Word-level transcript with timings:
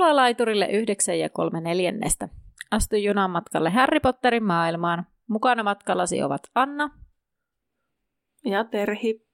ollaan 0.00 0.16
laiturille 0.16 0.66
yhdeksän 0.66 1.18
ja 1.18 1.28
kolme 1.28 1.60
neljännestä. 1.60 2.28
Astu 2.70 2.96
junan 2.96 3.30
matkalle 3.30 3.70
Harry 3.70 4.00
Potterin 4.00 4.44
maailmaan. 4.44 5.06
Mukana 5.28 5.62
matkallasi 5.62 6.22
ovat 6.22 6.42
Anna 6.54 6.90
ja 8.44 8.64
Terhi. 8.64 9.26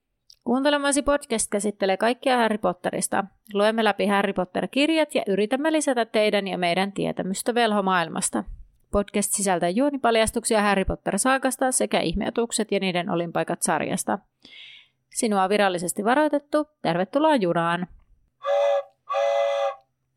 Kuuntelemasi 0.45 1.03
podcast 1.03 1.51
käsittelee 1.51 1.97
kaikkia 1.97 2.37
Harry 2.37 2.59
Potterista. 2.59 3.25
Luemme 3.55 3.85
läpi 3.85 4.07
Harry 4.07 4.33
Potter-kirjat 4.33 5.15
ja 5.15 5.23
yritämme 5.27 5.73
lisätä 5.73 6.05
teidän 6.05 6.49
ja 6.49 6.59
meidän 6.59 6.93
tietämystä 6.93 7.55
velhomaailmasta. 7.55 8.45
Podcast 8.91 9.33
sisältää 9.33 9.69
juonipaljastuksia 9.69 10.63
Harry 10.63 10.85
Potter-saakasta 10.85 11.73
sekä 11.73 12.01
ihmeotukset 12.01 12.73
ja 12.73 12.81
niiden 12.81 13.11
olinpaikat 13.11 13.63
sarjasta. 13.63 14.19
Sinua 15.11 15.43
on 15.43 15.51
virallisesti 15.51 16.05
varoitettu. 16.05 16.69
Tervetuloa 16.83 17.37
junaan! 17.37 17.87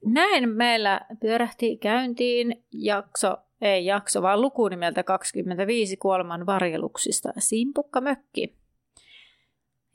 Näin 0.05 0.49
meillä 0.49 1.01
pyörähti 1.19 1.77
käyntiin 1.77 2.63
jakso, 2.71 3.37
ei 3.61 3.85
jakso, 3.85 4.21
vaan 4.21 4.41
luku 4.41 4.67
nimeltä 4.67 5.03
25 5.03 5.97
kuoleman 5.97 6.45
varjeluksista 6.45 7.29
Simpukka 7.37 8.01
Mökki. 8.01 8.55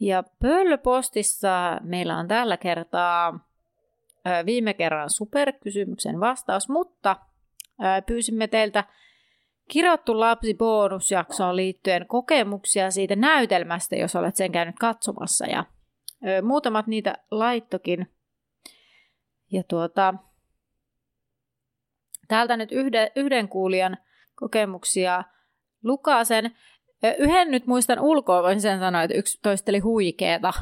Ja 0.01 0.25
Pöllöpostissa 0.43 1.81
meillä 1.83 2.19
on 2.19 2.29
tällä 2.29 2.57
kertaa 2.57 3.49
viime 4.47 4.75
kerran 4.75 5.11
superkysymyksen 5.11 6.21
vastaus, 6.21 6.69
mutta 6.69 7.17
pyysimme 8.07 8.47
teiltä 8.47 8.85
kirjoittu 9.69 10.21
lapsi 10.21 10.55
bonusjaksoon 10.55 11.57
liittyen 11.57 12.07
kokemuksia 12.07 12.91
siitä 12.91 13.17
näytelmästä, 13.17 13.97
jos 13.97 14.17
olet 14.17 14.37
sen 14.37 14.53
käynyt 14.53 14.77
katsomassa. 14.81 15.47
Ja 15.47 15.65
muutamat 16.43 16.87
niitä 16.87 17.15
laittokin. 17.31 18.15
Ja 19.53 19.63
tuota, 19.69 20.15
täältä 22.29 22.57
nyt 22.57 22.73
yhden, 22.73 23.11
yhden 23.17 23.49
kuulijan 23.49 23.97
kokemuksia 24.35 25.25
Lukasen. 25.83 26.57
Yhden 27.19 27.51
nyt 27.51 27.67
muistan 27.67 28.01
ulkoa, 28.01 28.43
voin 28.43 28.61
sen 28.61 28.79
sanoa, 28.79 29.03
että 29.03 29.17
yksi 29.17 29.39
toisteli 29.43 29.79
huikeeta. 29.79 30.53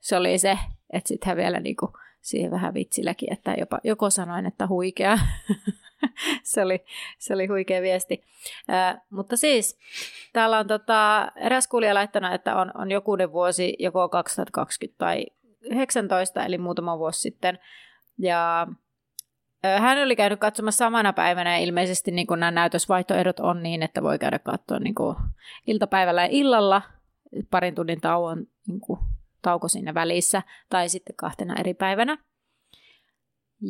Se 0.00 0.16
oli 0.16 0.38
se, 0.38 0.58
että 0.92 1.08
sitten 1.08 1.26
hän 1.26 1.36
vielä 1.36 1.60
niinku 1.60 1.92
siihen 2.20 2.50
vähän 2.50 2.74
vitsilläkin, 2.74 3.32
että 3.32 3.54
jopa 3.58 3.78
joko 3.84 4.10
sanoin, 4.10 4.46
että 4.46 4.66
huikea. 4.66 5.18
se, 6.42 6.62
oli, 6.62 6.84
se 7.18 7.34
oli 7.34 7.46
huikea 7.46 7.82
viesti. 7.82 8.24
Ää, 8.68 9.00
mutta 9.10 9.36
siis, 9.36 9.78
täällä 10.32 10.58
on 10.58 10.66
tota, 10.66 11.32
eräs 11.36 11.68
kuulija 11.68 11.94
laittanut, 11.94 12.32
että 12.32 12.56
on, 12.56 12.72
on 12.74 12.90
jokunen 12.90 13.32
vuosi, 13.32 13.76
joko 13.78 14.08
2020 14.08 14.98
tai 14.98 15.26
19, 15.60 16.44
eli 16.44 16.58
muutama 16.58 16.98
vuosi 16.98 17.20
sitten. 17.20 17.58
Ja 18.18 18.66
hän 19.78 19.98
oli 19.98 20.16
käynyt 20.16 20.40
katsomassa 20.40 20.84
samana 20.84 21.12
päivänä 21.12 21.58
ja 21.58 21.64
ilmeisesti 21.64 22.10
niin 22.10 22.26
nämä 22.30 22.50
näytösvaihtoehdot 22.50 23.40
on 23.40 23.62
niin, 23.62 23.82
että 23.82 24.02
voi 24.02 24.18
käydä 24.18 24.38
katsoa 24.38 24.78
niin 24.78 24.94
kuin 24.94 25.16
iltapäivällä 25.66 26.22
ja 26.22 26.28
illalla 26.30 26.82
parin 27.50 27.74
tunnin 27.74 28.00
tauon, 28.00 28.46
niin 28.66 28.80
kuin, 28.80 29.00
tauko 29.42 29.68
siinä 29.68 29.94
välissä 29.94 30.42
tai 30.68 30.88
sitten 30.88 31.16
kahtena 31.16 31.54
eri 31.60 31.74
päivänä. 31.74 32.18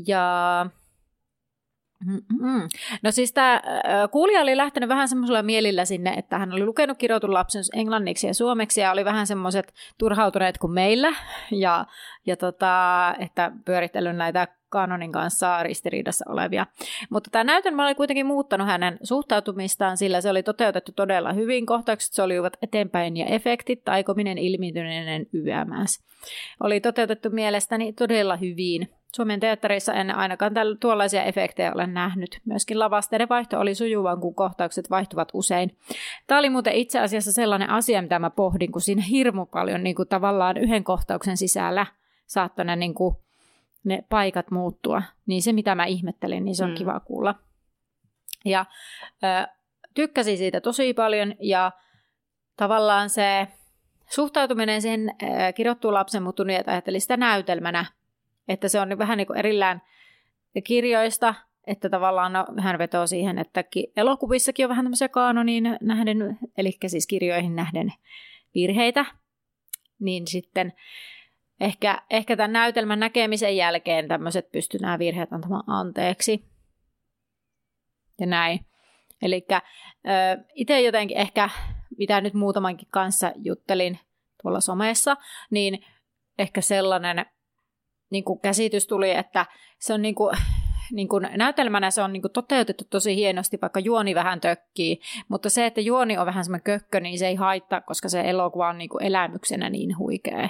Ja 0.07 0.67
Mm-mm. 2.07 2.69
No 3.03 3.11
siis 3.11 3.33
tämä 3.33 3.63
kuulija 4.11 4.41
oli 4.41 4.57
lähtenyt 4.57 4.89
vähän 4.89 5.09
semmoisella 5.09 5.43
mielillä 5.43 5.85
sinne, 5.85 6.11
että 6.11 6.39
hän 6.39 6.53
oli 6.53 6.65
lukenut 6.65 6.99
kirjoitun 6.99 7.35
lapsen 7.35 7.63
englanniksi 7.75 8.27
ja 8.27 8.35
suomeksi 8.35 8.81
ja 8.81 8.93
oli 8.93 9.05
vähän 9.05 9.27
semmoiset 9.27 9.75
turhautuneet 9.99 10.59
kuin 10.59 10.73
meillä 10.73 11.13
ja, 11.51 11.87
ja 12.27 12.37
tota, 12.37 13.15
että 13.19 13.53
pyörittelyn 13.65 14.19
näitä 14.19 14.49
kanonin 14.69 15.13
kanssa 15.13 15.63
ristiriidassa 15.63 16.25
olevia. 16.29 16.67
Mutta 17.11 17.31
tämä 17.31 17.45
näytelmä 17.45 17.85
oli 17.85 17.95
kuitenkin 17.95 18.27
muuttanut 18.27 18.67
hänen 18.67 18.99
suhtautumistaan, 19.03 19.97
sillä 19.97 20.21
se 20.21 20.31
oli 20.31 20.43
toteutettu 20.43 20.93
todella 20.93 21.33
hyvin. 21.33 21.67
Kohtaukset 21.67 22.13
solivat 22.13 22.57
eteenpäin 22.63 23.17
ja 23.17 23.27
efektit, 23.27 23.85
taikominen, 23.85 24.39
ilmiintyneinen 24.39 25.27
YMS. 25.33 26.05
Oli 26.61 26.81
toteutettu 26.81 27.31
mielestäni 27.31 27.93
todella 27.93 28.37
hyvin. 28.37 28.89
Suomen 29.15 29.41
teatterissa 29.41 29.95
en 29.95 30.17
ainakaan 30.17 30.55
tällä, 30.55 30.77
tuollaisia 30.81 31.25
efektejä 31.25 31.73
ole 31.75 31.87
nähnyt. 31.87 32.41
Myöskin 32.45 32.79
lavasteiden 32.79 33.29
vaihto 33.29 33.61
oli 33.61 33.75
sujuvan, 33.75 34.21
kun 34.21 34.35
kohtaukset 34.35 34.91
vaihtuvat 34.91 35.29
usein. 35.33 35.77
Tämä 36.27 36.39
oli 36.39 36.51
muuten 36.51 36.73
itse 36.73 37.01
asiassa 37.01 37.33
sellainen 37.33 37.71
asia, 37.71 38.03
mitä 38.03 38.19
mä 38.19 38.31
pohdin, 38.31 38.73
kun 38.73 38.81
siinä 38.81 39.03
hirmu 39.03 39.47
paljon 39.47 39.83
niin 39.83 39.97
kuin 39.97 40.09
tavallaan 40.09 40.57
yhden 40.57 40.85
kohtauksen 40.85 41.37
sisällä 41.37 41.87
saattoi 42.27 42.65
ne, 42.65 42.77
niin 42.77 42.95
kuin, 42.95 43.17
ne 43.85 44.05
paikat 44.09 44.51
muuttua. 44.51 45.03
Niin 45.27 45.43
se, 45.43 45.53
mitä 45.53 45.75
mä 45.75 45.85
ihmettelin, 45.85 46.45
niin 46.45 46.55
se 46.55 46.65
on 46.65 46.71
mm. 46.71 46.77
kiva 46.77 47.01
kuulla. 47.01 47.35
Ja 48.45 48.67
ö, 49.25 49.49
tykkäsin 49.95 50.39
siitä 50.39 50.61
tosi 50.61 50.95
paljon 50.95 51.35
ja 51.41 51.73
tavallaan 52.57 53.11
se 53.11 53.49
suhtautuminen 54.11 54.83
siihen 54.83 55.15
kirjoittuun 55.55 55.95
lapsen 55.95 56.23
muuttunut, 56.23 56.57
että 56.57 56.73
ajattelin 56.73 57.01
sitä 57.01 57.17
näytelmänä– 57.17 57.85
että 58.49 58.69
se 58.69 58.81
on 58.81 58.99
vähän 58.99 59.19
niin 59.19 59.27
kuin 59.27 59.39
erillään 59.39 59.83
kirjoista, 60.65 61.35
että 61.67 61.89
tavallaan 61.89 62.33
no, 62.33 62.47
hän 62.59 62.79
vetoo 62.79 63.07
siihen, 63.07 63.39
että 63.39 63.65
elokuvissakin 63.97 64.67
on 64.67 64.71
vähän 64.71 64.85
tämmöisiä 64.85 65.09
kaanoniin 65.09 65.77
nähden, 65.81 66.39
eli 66.59 66.79
siis 66.87 67.07
kirjoihin 67.07 67.57
nähden 67.57 67.93
virheitä, 68.55 69.05
niin 70.01 70.27
sitten 70.27 70.73
ehkä, 71.61 72.03
ehkä 72.11 72.37
tämän 72.37 72.53
näytelmän 72.53 73.01
näkemisen 73.01 73.57
jälkeen 73.57 74.09
tämmöiset 74.09 74.53
pystyy 74.53 74.81
nämä 74.81 74.99
virheet 74.99 75.33
antamaan 75.33 75.65
anteeksi. 75.67 76.45
Ja 78.21 78.27
näin. 78.27 78.67
Eli 79.23 79.47
itse 80.55 80.81
jotenkin 80.81 81.17
ehkä, 81.17 81.51
mitä 81.99 82.21
nyt 82.21 82.35
muutamankin 82.35 82.89
kanssa 82.91 83.33
juttelin 83.37 83.99
tuolla 84.43 84.61
somessa, 84.61 85.17
niin 85.51 85.85
ehkä 86.39 86.61
sellainen 86.61 87.27
niin 88.15 88.25
kuin 88.25 88.41
käsitys 88.41 88.87
tuli, 88.87 89.11
että 89.11 89.47
se 89.79 89.95
on 89.95 90.03
niin 90.03 90.15
kuin, 90.15 90.37
niin 90.97 91.09
kuin 91.09 91.29
näytelmänä 91.37 91.91
se 91.91 92.03
on 92.03 92.13
niin 92.13 92.23
kuin 92.23 92.33
toteutettu 92.33 92.85
tosi 92.91 93.17
hienosti, 93.17 93.59
vaikka 93.63 93.81
juoni 93.81 94.15
vähän 94.15 94.41
tökkii, 94.41 95.01
mutta 95.29 95.51
se, 95.51 95.67
että 95.67 95.81
juoni 95.81 96.19
on 96.19 96.27
vähän 96.27 96.45
semmoinen 96.45 96.65
kökkö, 96.65 97.01
niin 97.01 97.19
se 97.19 97.27
ei 97.27 97.35
haittaa, 97.35 97.81
koska 97.81 98.09
se 98.09 98.21
elokuva 98.21 98.69
on 98.69 98.79
niin 98.79 98.89
kuin 98.89 99.05
elämyksenä 99.05 99.71
niin 99.71 99.99
huikea. 99.99 100.49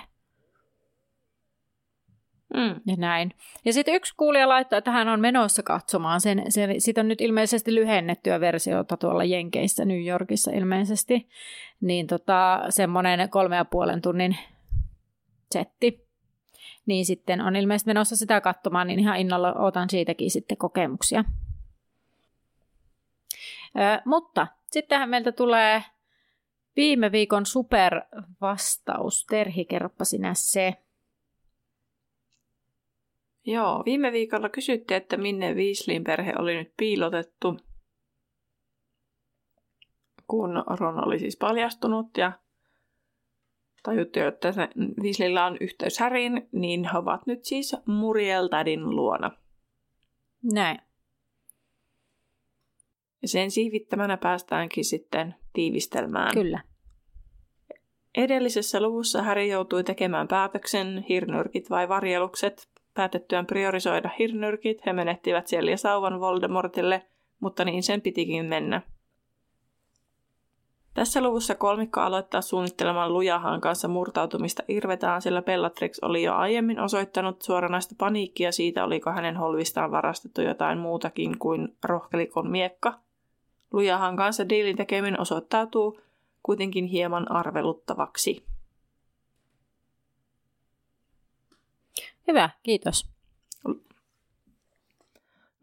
Mm. 2.54 2.80
Ja 2.86 2.96
näin. 2.96 3.32
Ja 3.64 3.72
sitten 3.72 3.94
yksi 3.94 4.14
kuulija 4.16 4.48
laittoi, 4.48 4.78
että 4.78 4.90
hän 4.90 5.08
on 5.08 5.20
menossa 5.20 5.62
katsomaan 5.62 6.20
sen. 6.20 6.42
sen 6.48 6.80
siitä 6.80 7.00
on 7.00 7.08
nyt 7.08 7.20
ilmeisesti 7.20 7.74
lyhennettyä 7.74 8.40
versiota 8.40 8.96
tuolla 8.96 9.24
Jenkeissä, 9.24 9.84
New 9.84 10.06
Yorkissa 10.06 10.50
ilmeisesti. 10.50 11.28
Niin 11.80 12.06
tota, 12.06 12.64
semmoinen 12.68 13.30
kolme 13.30 13.56
ja 13.56 13.64
puolen 13.64 14.02
tunnin 14.02 14.36
setti 15.52 16.03
niin 16.86 17.06
sitten 17.06 17.40
on 17.40 17.56
ilmeisesti 17.56 17.90
menossa 17.90 18.16
sitä 18.16 18.40
katsomaan, 18.40 18.86
niin 18.86 18.98
ihan 18.98 19.16
innolla 19.16 19.52
otan 19.52 19.90
siitäkin 19.90 20.30
sitten 20.30 20.56
kokemuksia. 20.56 21.24
Ö, 23.76 24.02
mutta 24.04 24.46
sittenhän 24.70 25.10
meiltä 25.10 25.32
tulee 25.32 25.82
viime 26.76 27.12
viikon 27.12 27.46
supervastaus. 27.46 29.26
Terhi, 29.26 29.64
kerropa 29.64 30.04
sinä 30.04 30.34
se. 30.34 30.74
Joo, 33.46 33.82
viime 33.84 34.12
viikolla 34.12 34.48
kysyttiin, 34.48 34.96
että 34.96 35.16
minne 35.16 35.54
Weasleyn 35.54 36.04
perhe 36.04 36.32
oli 36.38 36.56
nyt 36.56 36.72
piilotettu, 36.76 37.56
kun 40.26 40.64
Ron 40.80 41.06
oli 41.06 41.18
siis 41.18 41.36
paljastunut 41.36 42.16
ja 42.16 42.32
tajuttu, 43.84 44.20
että 44.20 44.52
se 44.52 44.68
Weasleyllä 45.02 45.46
on 45.46 45.56
yhteys 45.60 45.98
Häriin, 45.98 46.48
niin 46.52 46.84
he 46.92 46.98
ovat 46.98 47.26
nyt 47.26 47.44
siis 47.44 47.76
Muriel 47.86 48.48
Tädin 48.48 48.90
luona. 48.90 49.30
Näin. 50.52 50.78
Ja 53.22 53.28
sen 53.28 53.50
siivittämänä 53.50 54.16
päästäänkin 54.16 54.84
sitten 54.84 55.34
tiivistelmään. 55.52 56.34
Kyllä. 56.34 56.60
Edellisessä 58.14 58.80
luvussa 58.80 59.22
Häri 59.22 59.48
joutui 59.48 59.84
tekemään 59.84 60.28
päätöksen, 60.28 61.04
hirnyrkit 61.08 61.70
vai 61.70 61.88
varjelukset. 61.88 62.68
Päätettyään 62.94 63.46
priorisoida 63.46 64.10
hirnyrkit, 64.18 64.86
he 64.86 64.92
menettivät 64.92 65.46
siellä 65.46 65.76
sauvan 65.76 66.20
Voldemortille, 66.20 67.06
mutta 67.40 67.64
niin 67.64 67.82
sen 67.82 68.00
pitikin 68.00 68.44
mennä– 68.44 68.82
tässä 70.94 71.20
luvussa 71.20 71.54
kolmikko 71.54 72.00
aloittaa 72.00 72.40
suunnittelemaan 72.40 73.12
Lujahan 73.12 73.60
kanssa 73.60 73.88
murtautumista 73.88 74.62
Irvetään, 74.68 75.22
sillä 75.22 75.42
Bellatrix 75.42 75.98
oli 76.02 76.22
jo 76.22 76.34
aiemmin 76.34 76.80
osoittanut 76.80 77.42
suoranaista 77.42 77.94
paniikkia 77.98 78.52
siitä, 78.52 78.84
oliko 78.84 79.10
hänen 79.10 79.36
holvistaan 79.36 79.90
varastettu 79.90 80.40
jotain 80.40 80.78
muutakin 80.78 81.38
kuin 81.38 81.76
rohkelikon 81.84 82.50
miekka. 82.50 82.98
Lujahan 83.72 84.16
kanssa 84.16 84.48
diilin 84.48 84.76
tekeminen 84.76 85.20
osoittautuu 85.20 86.00
kuitenkin 86.42 86.84
hieman 86.84 87.32
arveluttavaksi. 87.32 88.44
Hyvä, 92.28 92.50
kiitos. 92.62 93.13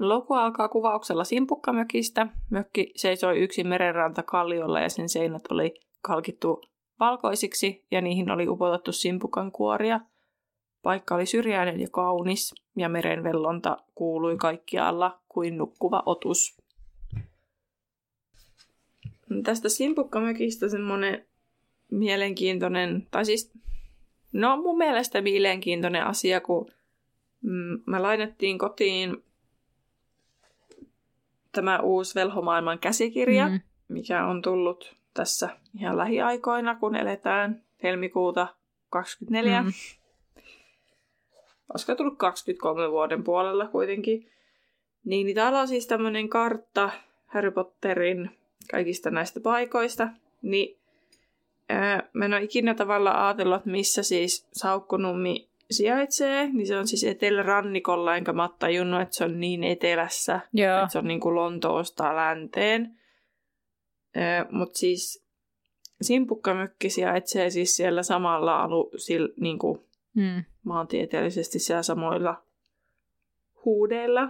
Loku 0.01 0.33
alkaa 0.33 0.69
kuvauksella 0.69 1.23
simpukkamökistä. 1.23 2.27
Mökki 2.49 2.91
seisoi 2.95 3.39
yksin 3.39 3.67
merenranta 3.67 4.23
kalliolla 4.23 4.79
ja 4.79 4.89
sen 4.89 5.09
seinät 5.09 5.43
oli 5.49 5.73
kalkittu 6.01 6.61
valkoisiksi 6.99 7.85
ja 7.91 8.01
niihin 8.01 8.31
oli 8.31 8.47
upotettu 8.47 8.91
simpukan 8.91 9.51
kuoria. 9.51 9.99
Paikka 10.83 11.15
oli 11.15 11.25
syrjäinen 11.25 11.79
ja 11.79 11.87
kaunis 11.91 12.55
ja 12.77 12.89
merenvellonta 12.89 13.77
kuului 13.95 14.37
kaikkialla 14.37 15.19
kuin 15.29 15.57
nukkuva 15.57 16.03
otus. 16.05 16.57
Tästä 19.43 19.69
simpukkamökistä 19.69 20.69
semmoinen 20.69 21.25
mielenkiintoinen, 21.91 23.07
tai 23.11 23.25
siis 23.25 23.51
no 24.33 24.57
mun 24.57 24.77
mielestä 24.77 25.21
mielenkiintoinen 25.21 26.05
asia, 26.05 26.41
kun 26.41 26.71
mm, 27.41 27.81
me 27.85 27.99
lainattiin 27.99 28.57
kotiin 28.57 29.23
tämä 31.51 31.79
uusi 31.79 32.15
Velhomaailman 32.15 32.79
käsikirja, 32.79 33.49
mm. 33.49 33.59
mikä 33.87 34.25
on 34.25 34.41
tullut 34.41 34.95
tässä 35.13 35.49
ihan 35.79 35.97
lähiaikoina, 35.97 36.75
kun 36.75 36.95
eletään 36.95 37.61
helmikuuta 37.83 38.47
24. 38.89 39.61
Mm. 39.61 39.71
Olisiko 41.73 41.95
tullut 41.95 42.17
23 42.17 42.91
vuoden 42.91 43.23
puolella 43.23 43.67
kuitenkin. 43.67 44.31
Niin, 45.05 45.25
niin 45.25 45.35
täällä 45.35 45.59
on 45.59 45.67
siis 45.67 45.87
tämmöinen 45.87 46.29
kartta 46.29 46.89
Harry 47.27 47.51
Potterin 47.51 48.37
kaikista 48.71 49.11
näistä 49.11 49.39
paikoista. 49.39 50.07
Niin 50.41 50.77
ää, 51.69 52.09
mä 52.13 52.25
en 52.25 52.33
ole 52.33 52.43
ikinä 52.43 52.73
tavallaan 52.73 53.25
ajatellut, 53.25 53.57
että 53.57 53.69
missä 53.69 54.03
siis 54.03 54.47
Saukkonummi 54.53 55.50
sijaitsee, 55.73 56.47
niin 56.47 56.67
se 56.67 56.77
on 56.77 56.87
siis 56.87 57.03
etelärannikolla, 57.03 58.17
enkä 58.17 58.33
mä 58.33 58.49
tajunnut, 58.59 59.01
että 59.01 59.15
se 59.15 59.23
on 59.23 59.39
niin 59.39 59.63
etelässä, 59.63 60.39
Joo. 60.53 60.77
että 60.77 60.91
se 60.91 60.97
on 60.97 61.07
niin 61.07 61.19
kuin 61.19 61.35
Lontoosta 61.35 62.15
länteen. 62.15 62.99
Mutta 64.51 64.79
siis 64.79 65.25
Simpukkamökki 66.01 66.89
sijaitsee 66.89 67.49
siis 67.49 67.75
siellä 67.75 68.03
samalla 68.03 68.63
alu, 68.63 68.91
sil, 69.05 69.25
niin 69.39 69.59
kuin 69.59 69.79
mm. 70.13 70.43
maantieteellisesti 70.63 71.59
siellä 71.59 71.83
samoilla 71.83 72.43
huudeilla. 73.65 74.29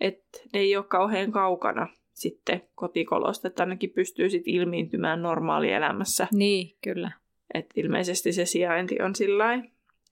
Että 0.00 0.38
ne 0.52 0.60
ei 0.60 0.76
ole 0.76 0.84
kauhean 0.84 1.32
kaukana 1.32 1.88
sitten 2.12 2.62
kotikolosta, 2.74 3.48
että 3.48 3.62
ainakin 3.62 3.90
pystyy 3.90 4.30
sitten 4.30 4.54
ilmiintymään 4.54 5.22
normaalielämässä. 5.22 6.28
Niin, 6.32 6.76
kyllä. 6.82 7.10
että 7.54 7.72
ilmeisesti 7.76 8.32
se 8.32 8.44
sijainti 8.44 9.02
on 9.02 9.14
sillä 9.14 9.62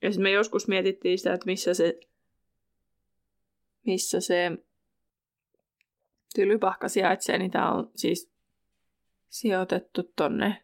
ja 0.01 0.11
sitten 0.11 0.23
me 0.23 0.31
joskus 0.31 0.67
mietittiin 0.67 1.17
sitä, 1.17 1.33
että 1.33 1.45
missä 1.45 1.73
se, 1.73 1.99
missä 3.85 4.19
se 4.19 4.51
tylypahka 6.35 6.89
sijaitsee, 6.89 7.37
niin 7.37 7.51
tämä 7.51 7.71
on 7.71 7.91
siis 7.95 8.31
sijoitettu 9.29 10.03
tonne 10.15 10.63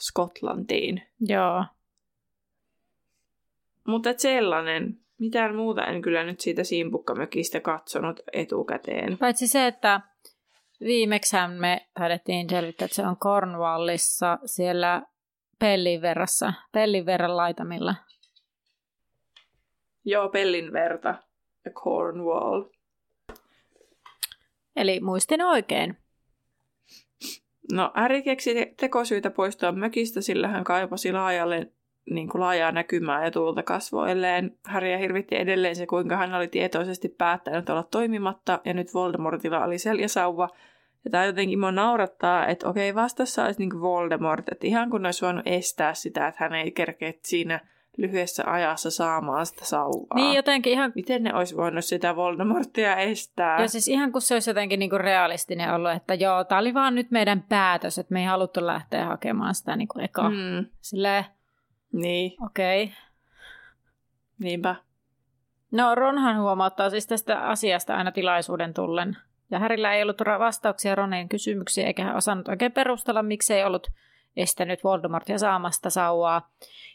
Skotlantiin. 0.00 1.02
Joo. 1.20 1.64
Mutta 3.86 4.14
sellainen, 4.16 4.98
mitään 5.18 5.56
muuta 5.56 5.86
en 5.86 6.02
kyllä 6.02 6.24
nyt 6.24 6.40
siitä 6.40 6.64
simpukkamökistä 6.64 7.60
katsonut 7.60 8.20
etukäteen. 8.32 9.18
Paitsi 9.18 9.48
se, 9.48 9.66
että 9.66 10.00
viimeksi 10.80 11.36
me 11.58 11.88
taidettiin 11.98 12.50
selvittää, 12.50 12.84
että 12.84 12.94
se 12.94 13.06
on 13.06 13.16
Cornwallissa 13.16 14.38
siellä 14.44 15.02
pellin 15.58 16.02
verrassa, 16.02 16.52
pellin 16.72 17.06
verran 17.06 17.36
laitamilla. 17.36 17.94
Joo, 20.04 20.28
pellin 20.28 20.72
verta 20.72 21.14
ja 21.64 21.70
Cornwall. 21.70 22.64
Eli 24.76 25.00
muistin 25.00 25.42
oikein. 25.42 25.96
No, 27.72 27.90
Harry 27.94 28.22
keksi 28.22 28.54
tekosyitä 28.80 29.30
poistua 29.30 29.72
mökistä, 29.72 30.20
sillä 30.20 30.48
hän 30.48 30.64
kaipasi 30.64 31.12
laajalle 31.12 31.72
niin 32.10 32.28
kuin 32.28 32.40
laajaa 32.40 32.72
näkymää 32.72 33.24
ja 33.24 33.30
tuulta 33.30 33.62
kasvoilleen. 33.62 34.58
Harry 34.64 34.98
hirvitti 34.98 35.36
edelleen 35.36 35.76
se, 35.76 35.86
kuinka 35.86 36.16
hän 36.16 36.34
oli 36.34 36.48
tietoisesti 36.48 37.08
päättänyt 37.08 37.70
olla 37.70 37.82
toimimatta, 37.82 38.60
ja 38.64 38.74
nyt 38.74 38.94
Voldemortilla 38.94 39.64
oli 39.64 39.78
seljäsauva, 39.78 40.48
ja 41.04 41.10
tämä 41.10 41.24
jotenkin 41.24 41.60
mua 41.60 41.72
naurattaa, 41.72 42.46
että 42.46 42.68
okei, 42.68 42.94
vastassa 42.94 43.44
olisi 43.44 43.60
niin 43.60 43.80
Voldemort, 43.80 44.48
että 44.48 44.66
ihan 44.66 44.90
kun 44.90 45.06
olisi 45.06 45.24
voinut 45.24 45.46
estää 45.46 45.94
sitä, 45.94 46.28
että 46.28 46.44
hän 46.44 46.54
ei 46.54 46.70
kerkeä 46.70 47.12
siinä 47.22 47.60
lyhyessä 47.96 48.42
ajassa 48.46 48.90
saamaan 48.90 49.46
sitä 49.46 49.64
sauvaa. 49.64 50.14
Niin 50.14 50.36
jotenkin 50.36 50.72
ihan... 50.72 50.92
Miten 50.94 51.22
ne 51.22 51.34
olisi 51.34 51.56
voinut 51.56 51.84
sitä 51.84 52.16
Voldemortia 52.16 52.96
estää? 52.96 53.60
Ja 53.60 53.68
siis 53.68 53.88
ihan 53.88 54.12
kun 54.12 54.20
se 54.20 54.34
olisi 54.34 54.50
jotenkin 54.50 54.78
niin 54.78 54.90
kuin 54.90 55.00
realistinen 55.00 55.74
ollut, 55.74 55.92
että 55.92 56.14
joo, 56.14 56.44
tämä 56.44 56.58
oli 56.58 56.74
vaan 56.74 56.94
nyt 56.94 57.10
meidän 57.10 57.44
päätös, 57.48 57.98
että 57.98 58.12
me 58.12 58.20
ei 58.20 58.26
haluttu 58.26 58.66
lähteä 58.66 59.06
hakemaan 59.06 59.54
sitä 59.54 59.76
niin 59.76 59.88
kuin 59.88 60.04
eka. 60.04 60.30
Mm. 60.30 60.66
Silleen, 60.80 61.24
niin. 61.92 62.32
okei. 62.46 62.84
Okay. 62.84 62.96
Niinpä. 64.38 64.74
No 65.72 65.94
Ronhan 65.94 66.40
huomauttaa 66.40 66.90
siis 66.90 67.06
tästä 67.06 67.40
asiasta 67.40 67.96
aina 67.96 68.12
tilaisuuden 68.12 68.74
tullen 68.74 69.16
ja 69.50 69.58
Härillä 69.58 69.94
ei 69.94 70.02
ollut 70.02 70.20
vastauksia 70.38 70.94
Ronin 70.94 71.28
kysymyksiin, 71.28 71.86
eikä 71.86 72.04
hän 72.04 72.16
osannut 72.16 72.48
oikein 72.48 72.72
perustella, 72.72 73.22
miksi 73.22 73.54
ei 73.54 73.64
ollut 73.64 73.86
estänyt 74.36 74.84
Voldemortia 74.84 75.38
saamasta 75.38 75.90
sauvaa. 75.90 76.50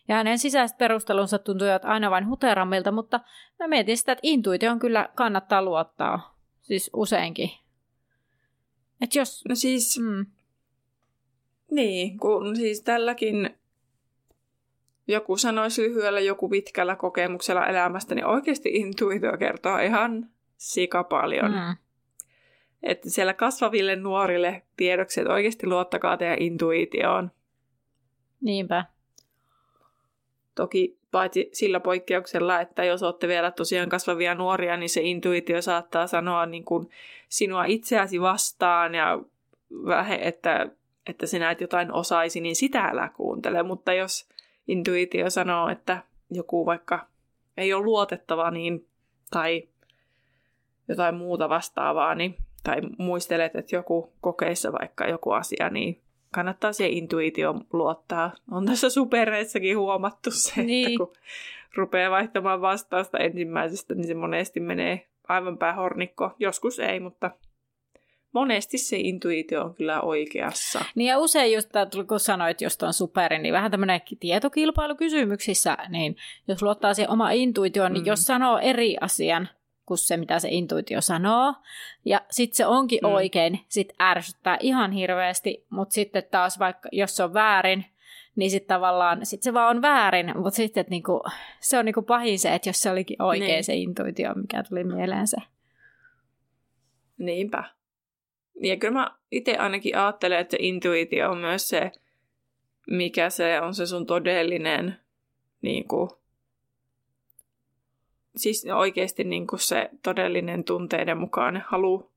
Ja 0.07 0.15
hänen 0.15 0.39
sisäiset 0.39 0.77
perustelunsa 0.77 1.39
tuntuivat 1.39 1.85
aina 1.85 2.11
vain 2.11 2.27
huterammilta, 2.27 2.91
mutta 2.91 3.19
mä 3.59 3.67
mietin 3.67 3.97
sitä, 3.97 4.11
että 4.11 4.71
on 4.71 4.79
kyllä 4.79 5.09
kannattaa 5.15 5.61
luottaa. 5.61 6.37
Siis 6.61 6.89
useinkin. 6.93 7.49
Et 9.01 9.15
jos... 9.15 9.43
No 9.49 9.55
siis... 9.55 9.99
Mm. 9.99 10.25
Niin, 11.71 12.19
kun 12.19 12.55
siis 12.55 12.81
tälläkin 12.81 13.57
joku 15.07 15.37
sanoisi 15.37 15.81
lyhyellä, 15.81 16.19
joku 16.19 16.49
pitkällä 16.49 16.95
kokemuksella 16.95 17.67
elämästä, 17.67 18.15
niin 18.15 18.25
oikeasti 18.25 18.69
intuitio 18.69 19.37
kertoo 19.37 19.77
ihan 19.77 20.29
sika 20.57 21.03
paljon. 21.03 21.51
Mm. 21.51 21.82
Että 22.83 23.09
siellä 23.09 23.33
kasvaville 23.33 23.95
nuorille 23.95 24.61
tiedoksi, 24.77 25.21
että 25.21 25.33
oikeasti 25.33 25.67
luottakaa 25.67 26.17
teidän 26.17 26.41
intuitioon. 26.41 27.31
Niinpä. 28.41 28.85
Toki 30.55 30.97
paitsi 31.11 31.49
sillä 31.53 31.79
poikkeuksella, 31.79 32.61
että 32.61 32.83
jos 32.83 33.03
olette 33.03 33.27
vielä 33.27 33.51
tosiaan 33.51 33.89
kasvavia 33.89 34.35
nuoria, 34.35 34.77
niin 34.77 34.89
se 34.89 35.01
intuitio 35.01 35.61
saattaa 35.61 36.07
sanoa 36.07 36.45
niin 36.45 36.65
kuin 36.65 36.89
sinua 37.29 37.65
itseäsi 37.65 38.21
vastaan 38.21 38.95
ja 38.95 39.19
vähe, 39.85 40.19
että, 40.21 40.69
että 41.07 41.25
sinä 41.25 41.51
et 41.51 41.61
jotain 41.61 41.93
osaisi, 41.93 42.41
niin 42.41 42.55
sitä 42.55 42.81
älä 42.81 43.09
kuuntele. 43.15 43.63
Mutta 43.63 43.93
jos 43.93 44.29
intuitio 44.67 45.29
sanoo, 45.29 45.69
että 45.69 46.03
joku 46.29 46.65
vaikka 46.65 47.07
ei 47.57 47.73
ole 47.73 47.83
luotettava 47.83 48.51
niin, 48.51 48.87
tai 49.31 49.67
jotain 50.87 51.15
muuta 51.15 51.49
vastaavaa, 51.49 52.15
niin 52.15 52.37
tai 52.63 52.81
muistelet, 52.97 53.55
että 53.55 53.75
joku 53.75 54.13
kokeissa 54.21 54.71
vaikka 54.71 55.07
joku 55.07 55.31
asia, 55.31 55.69
niin 55.69 56.01
kannattaa 56.31 56.73
siihen 56.73 56.93
intuitioon 56.93 57.65
luottaa. 57.73 58.31
On 58.51 58.65
tässä 58.65 58.89
supereissakin 58.89 59.77
huomattu 59.77 60.31
se, 60.31 60.63
niin. 60.63 60.87
että 60.87 60.97
kun 60.97 61.13
rupeaa 61.75 62.11
vaihtamaan 62.11 62.61
vastausta 62.61 63.17
ensimmäisestä, 63.17 63.95
niin 63.95 64.07
se 64.07 64.13
monesti 64.13 64.59
menee 64.59 65.07
aivan 65.27 65.57
päähornikko. 65.57 66.31
Joskus 66.39 66.79
ei, 66.79 66.99
mutta 66.99 67.31
monesti 68.33 68.77
se 68.77 68.97
intuitio 68.97 69.61
on 69.61 69.75
kyllä 69.75 70.01
oikeassa. 70.01 70.85
Niin 70.95 71.07
ja 71.07 71.19
usein 71.19 71.53
just, 71.53 71.69
kun 72.07 72.19
sanoit 72.19 72.61
just 72.61 72.83
on 72.83 72.93
superi, 72.93 73.39
niin 73.39 73.53
vähän 73.53 73.71
tämmöinen 73.71 74.01
tietokilpailu 74.19 74.95
kysymyksissä, 74.95 75.77
niin 75.89 76.15
jos 76.47 76.61
luottaa 76.61 76.93
siihen 76.93 77.11
oma 77.11 77.31
intuitioon, 77.31 77.93
niin 77.93 78.03
mm. 78.03 78.07
jos 78.07 78.21
sanoo 78.21 78.57
eri 78.57 78.95
asian, 79.01 79.49
kuin 79.85 79.97
se, 79.97 80.17
mitä 80.17 80.39
se 80.39 80.49
intuitio 80.51 81.01
sanoo. 81.01 81.53
Ja 82.05 82.21
sitten 82.31 82.55
se 82.55 82.65
onkin 82.65 82.99
mm. 83.03 83.09
oikein, 83.09 83.59
sit 83.67 83.93
ärsyttää 84.01 84.57
ihan 84.59 84.91
hirveästi, 84.91 85.65
mutta 85.69 85.93
sitten 85.93 86.23
taas 86.31 86.59
vaikka, 86.59 86.89
jos 86.91 87.15
se 87.15 87.23
on 87.23 87.33
väärin, 87.33 87.85
niin 88.35 88.51
sitten 88.51 88.75
tavallaan, 88.75 89.25
sit 89.25 89.43
se 89.43 89.53
vaan 89.53 89.75
on 89.75 89.81
väärin, 89.81 90.31
mutta 90.35 90.55
sitten 90.55 90.85
niinku, 90.89 91.23
se 91.59 91.77
on 91.77 91.85
niinku 91.85 92.01
pahin 92.01 92.39
se, 92.39 92.53
että 92.53 92.69
jos 92.69 92.81
se 92.81 92.91
olikin 92.91 93.21
oikein 93.21 93.51
niin. 93.51 93.63
se 93.63 93.75
intuitio, 93.75 94.33
mikä 94.33 94.63
tuli 94.63 94.83
mieleen 94.83 95.27
se. 95.27 95.37
Niinpä. 97.17 97.63
Ja 98.61 98.77
kyllä 98.77 98.93
mä 98.93 99.11
itse 99.31 99.57
ainakin 99.57 99.97
ajattelen, 99.97 100.39
että 100.39 100.57
intuitio 100.59 101.31
on 101.31 101.37
myös 101.37 101.69
se, 101.69 101.91
mikä 102.87 103.29
se 103.29 103.61
on 103.61 103.75
se 103.75 103.85
sun 103.85 104.05
todellinen 104.05 104.99
niin 105.61 105.87
kuin, 105.87 106.09
siis 108.35 108.65
oikeasti 108.75 109.23
niin 109.23 109.47
kuin 109.47 109.59
se 109.59 109.89
todellinen 110.03 110.63
tunteiden 110.63 111.17
mukaan 111.17 111.63
halu 111.67 112.11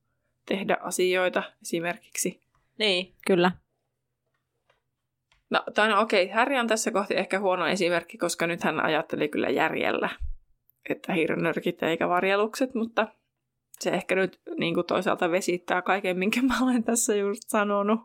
tehdä 0.47 0.77
asioita 0.81 1.43
esimerkiksi. 1.63 2.41
Niin, 2.79 3.13
kyllä. 3.27 3.51
No, 5.51 5.63
tai 5.75 5.89
no 5.89 6.01
okei, 6.01 6.29
Harry 6.29 6.57
on 6.57 6.67
tässä 6.67 6.91
kohti 6.91 7.15
ehkä 7.15 7.41
huono 7.41 7.67
esimerkki, 7.67 8.19
koska 8.19 8.47
nyt 8.47 8.63
hän 8.63 8.81
ajatteli 8.81 9.29
kyllä 9.29 9.49
järjellä, 9.49 10.09
että 10.91 11.13
hirnörkit 11.13 11.83
eikä 11.83 12.09
varjelukset, 12.09 12.75
mutta 12.75 13.07
se 13.81 13.91
ehkä 13.91 14.15
nyt 14.15 14.41
niin 14.59 14.75
kuin 14.75 14.87
toisaalta 14.87 15.31
vesittää 15.31 15.83
kaiken, 15.83 16.19
minkä 16.19 16.43
mä 16.43 16.55
olen 16.63 16.85
tässä 16.85 17.15
just 17.15 17.43
sanonut. 17.47 18.01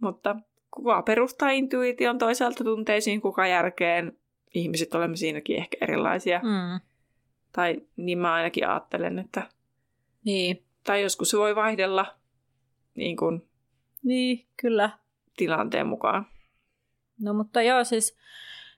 Mutta 0.00 0.36
kuka 0.70 1.02
perustaa 1.02 1.50
intuition 1.50 2.18
toisaalta 2.18 2.64
tunteisiin, 2.64 3.20
kuka 3.20 3.46
järkeen. 3.46 4.18
Ihmiset 4.54 4.94
olemme 4.94 5.16
siinäkin 5.16 5.56
ehkä 5.56 5.76
erilaisia. 5.80 6.38
Mm. 6.38 6.80
Tai 7.54 7.80
niin 7.96 8.18
mä 8.18 8.32
ainakin 8.32 8.68
ajattelen, 8.68 9.18
että... 9.18 9.42
Niin. 10.24 10.64
Tai 10.84 11.02
joskus 11.02 11.30
se 11.30 11.38
voi 11.38 11.56
vaihdella 11.56 12.06
niin 12.94 13.16
kuin 13.16 13.48
Niin, 14.02 14.46
kyllä. 14.62 14.90
tilanteen 15.36 15.86
mukaan. 15.86 16.26
No 17.20 17.34
mutta 17.34 17.62
joo, 17.62 17.84
siis 17.84 18.16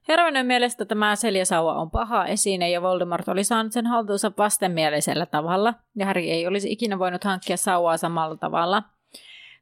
Hermione 0.09 0.42
mielestä 0.42 0.85
tämä 0.85 1.16
Seljasauva 1.16 1.75
on 1.75 1.90
paha 1.90 2.26
esine 2.26 2.71
ja 2.71 2.83
Voldemort 2.83 3.28
oli 3.28 3.45
saanut 3.45 3.73
sen 3.73 3.87
haltuunsa 3.87 4.33
vastenmielisellä 4.38 5.26
tavalla, 5.26 5.75
ja 5.97 6.06
Harry 6.06 6.23
ei 6.23 6.47
olisi 6.47 6.73
ikinä 6.73 6.99
voinut 6.99 7.25
hankkia 7.25 7.56
sauvaa 7.56 7.97
samalla 7.97 8.37
tavalla. 8.37 8.83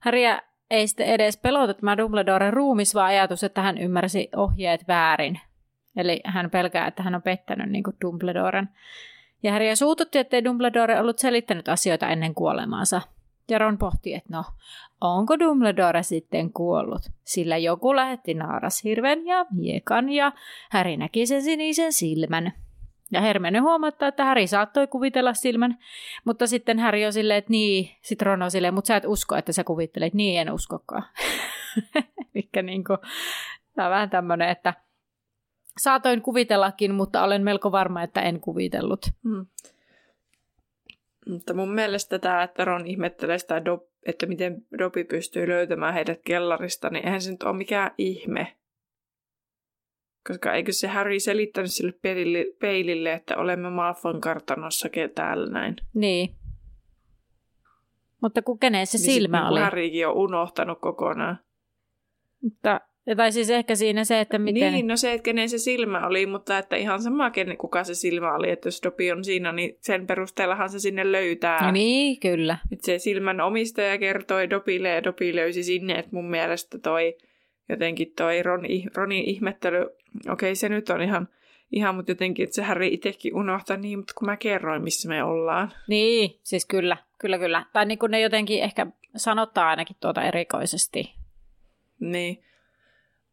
Harryä 0.00 0.42
ei 0.70 0.88
sitten 0.88 1.06
edes 1.06 1.36
pelota 1.36 1.74
tämä 1.74 1.96
Dumbledoren 1.96 2.52
ruumis, 2.52 2.94
vaan 2.94 3.08
ajatus, 3.08 3.44
että 3.44 3.62
hän 3.62 3.78
ymmärsi 3.78 4.28
ohjeet 4.36 4.88
väärin. 4.88 5.40
Eli 5.96 6.20
hän 6.24 6.50
pelkää, 6.50 6.86
että 6.86 7.02
hän 7.02 7.14
on 7.14 7.22
pettänyt 7.22 7.70
niin 7.70 7.84
kuin 7.84 7.96
Dumbledoren. 8.04 8.68
Ja 9.42 9.52
Harry 9.52 9.76
suututti, 9.76 10.18
ettei 10.18 10.44
Dumbledore 10.44 11.00
ollut 11.00 11.18
selittänyt 11.18 11.68
asioita 11.68 12.08
ennen 12.08 12.34
kuolemaansa. 12.34 13.00
Ja 13.48 13.58
Ron 13.58 13.78
pohti, 13.78 14.14
että 14.14 14.28
no, 14.32 14.44
onko 15.00 15.38
Dumbledore 15.38 16.02
sitten 16.02 16.52
kuollut? 16.52 17.02
Sillä 17.24 17.56
joku 17.56 17.96
lähetti 17.96 18.34
naarashirven 18.34 19.26
ja 19.26 19.46
miekan 19.50 20.08
ja 20.08 20.32
Harry 20.70 20.96
näki 20.96 21.26
sen 21.26 21.42
sinisen 21.42 21.92
silmän. 21.92 22.52
Ja 23.12 23.20
Hermione 23.20 23.58
huomattaa, 23.58 24.08
että 24.08 24.24
Harry 24.24 24.46
saattoi 24.46 24.86
kuvitella 24.86 25.34
silmän, 25.34 25.78
mutta 26.24 26.46
sitten 26.46 26.78
Harry 26.78 27.04
on 27.04 27.12
silleen, 27.12 27.38
että 27.38 27.50
niin, 27.50 27.90
sit 28.02 28.22
Ron 28.22 28.42
on 28.42 28.50
silleen, 28.50 28.74
mutta 28.74 28.88
sä 28.88 28.96
et 28.96 29.04
usko, 29.06 29.36
että 29.36 29.52
sä 29.52 29.64
kuvittelet, 29.64 30.14
niin 30.14 30.40
en 30.40 30.52
uskokaan. 30.52 31.04
Mikä 32.34 32.62
niinku, 32.62 32.98
tää 33.74 33.86
on 33.86 33.92
vähän 33.92 34.10
tämmönen, 34.10 34.48
että 34.48 34.74
saatoin 35.78 36.22
kuvitellakin, 36.22 36.94
mutta 36.94 37.24
olen 37.24 37.42
melko 37.42 37.72
varma, 37.72 38.02
että 38.02 38.20
en 38.20 38.40
kuvitellut. 38.40 39.06
Mm. 39.22 39.46
Mutta 41.28 41.54
mun 41.54 41.74
mielestä 41.74 42.18
tämä, 42.18 42.42
että 42.42 42.64
Ron 42.64 42.86
ihmettelee 42.86 43.38
sitä, 43.38 43.58
Do- 43.58 43.88
että 44.06 44.26
miten 44.26 44.62
Dobby 44.78 45.04
pystyy 45.04 45.48
löytämään 45.48 45.94
heidät 45.94 46.20
kellarista, 46.24 46.90
niin 46.90 47.04
eihän 47.04 47.20
se 47.20 47.30
nyt 47.30 47.42
ole 47.42 47.56
mikään 47.56 47.90
ihme. 47.98 48.56
Koska 50.28 50.52
eikö 50.52 50.72
se 50.72 50.88
Harry 50.88 51.20
selittänyt 51.20 51.72
sille 51.72 51.92
peilille, 52.02 52.44
peilille 52.60 53.12
että 53.12 53.36
olemme 53.36 53.70
Malfon 53.70 54.20
kartanossa 54.20 54.88
täällä 55.14 55.50
näin. 55.50 55.76
Niin. 55.94 56.34
Mutta 58.20 58.42
kun 58.42 58.58
kenen 58.58 58.86
se 58.86 58.98
Niin 58.98 59.04
sit 59.04 59.14
silmä 59.14 59.38
niinku 59.38 59.52
oli? 59.52 59.60
Harrykin 59.60 60.08
on 60.08 60.14
unohtanut 60.14 60.78
kokonaan. 60.80 61.38
Mutta, 62.42 62.80
tai 63.16 63.32
siis 63.32 63.50
ehkä 63.50 63.74
siinä 63.74 64.04
se, 64.04 64.20
että 64.20 64.38
miten... 64.38 64.72
Niin, 64.72 64.86
no 64.86 64.96
se, 64.96 65.12
että 65.12 65.22
kenen 65.22 65.48
se 65.48 65.58
silmä 65.58 66.06
oli, 66.06 66.26
mutta 66.26 66.58
että 66.58 66.76
ihan 66.76 67.02
sama, 67.02 67.32
kuka 67.58 67.84
se 67.84 67.94
silmä 67.94 68.34
oli. 68.34 68.50
Että 68.50 68.66
jos 68.66 68.82
Dobby 68.82 69.10
on 69.10 69.24
siinä, 69.24 69.52
niin 69.52 69.76
sen 69.80 70.06
perusteellahan 70.06 70.70
se 70.70 70.78
sinne 70.78 71.12
löytää. 71.12 71.66
No 71.66 71.70
niin, 71.70 72.20
kyllä. 72.20 72.58
Että 72.72 72.86
se 72.86 72.98
silmän 72.98 73.40
omistaja 73.40 73.98
kertoi 73.98 74.50
Dobille 74.50 74.88
ja 74.88 75.04
Dobby 75.04 75.34
löysi 75.34 75.62
sinne, 75.62 75.94
että 75.94 76.10
mun 76.12 76.30
mielestä 76.30 76.78
toi 76.78 77.16
jotenkin 77.68 78.12
toi 78.16 78.42
Ron, 78.42 78.62
Ronin 78.94 79.24
ihmettely, 79.24 79.86
okei 80.28 80.54
se 80.54 80.68
nyt 80.68 80.88
on 80.90 81.02
ihan, 81.02 81.28
ihan 81.72 81.94
mutta 81.94 82.10
jotenkin, 82.10 82.44
että 82.44 82.54
se 82.54 82.62
Harry 82.62 82.86
itsekin 82.86 83.36
unohtaa 83.36 83.76
niin, 83.76 83.98
mutta 83.98 84.14
kun 84.18 84.26
mä 84.26 84.36
kerroin, 84.36 84.82
missä 84.82 85.08
me 85.08 85.24
ollaan. 85.24 85.72
Niin, 85.88 86.38
siis 86.42 86.66
kyllä, 86.66 86.96
kyllä, 87.18 87.38
kyllä. 87.38 87.64
Tai 87.72 87.86
niin 87.86 87.98
kuin 87.98 88.10
ne 88.10 88.20
jotenkin 88.20 88.62
ehkä 88.62 88.86
sanottaa 89.16 89.68
ainakin 89.68 89.96
tuota 90.00 90.22
erikoisesti. 90.22 91.14
Niin. 92.00 92.44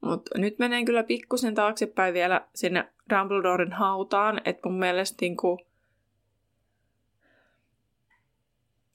Mutta 0.01 0.37
nyt 0.37 0.59
menen 0.59 0.85
kyllä 0.85 1.03
pikkusen 1.03 1.55
taaksepäin 1.55 2.13
vielä 2.13 2.41
sinne 2.55 2.87
Dumbledoren 3.09 3.71
hautaan, 3.71 4.41
että 4.45 4.69
mun 4.69 4.79
mielestä 4.79 5.17
niinku, 5.21 5.59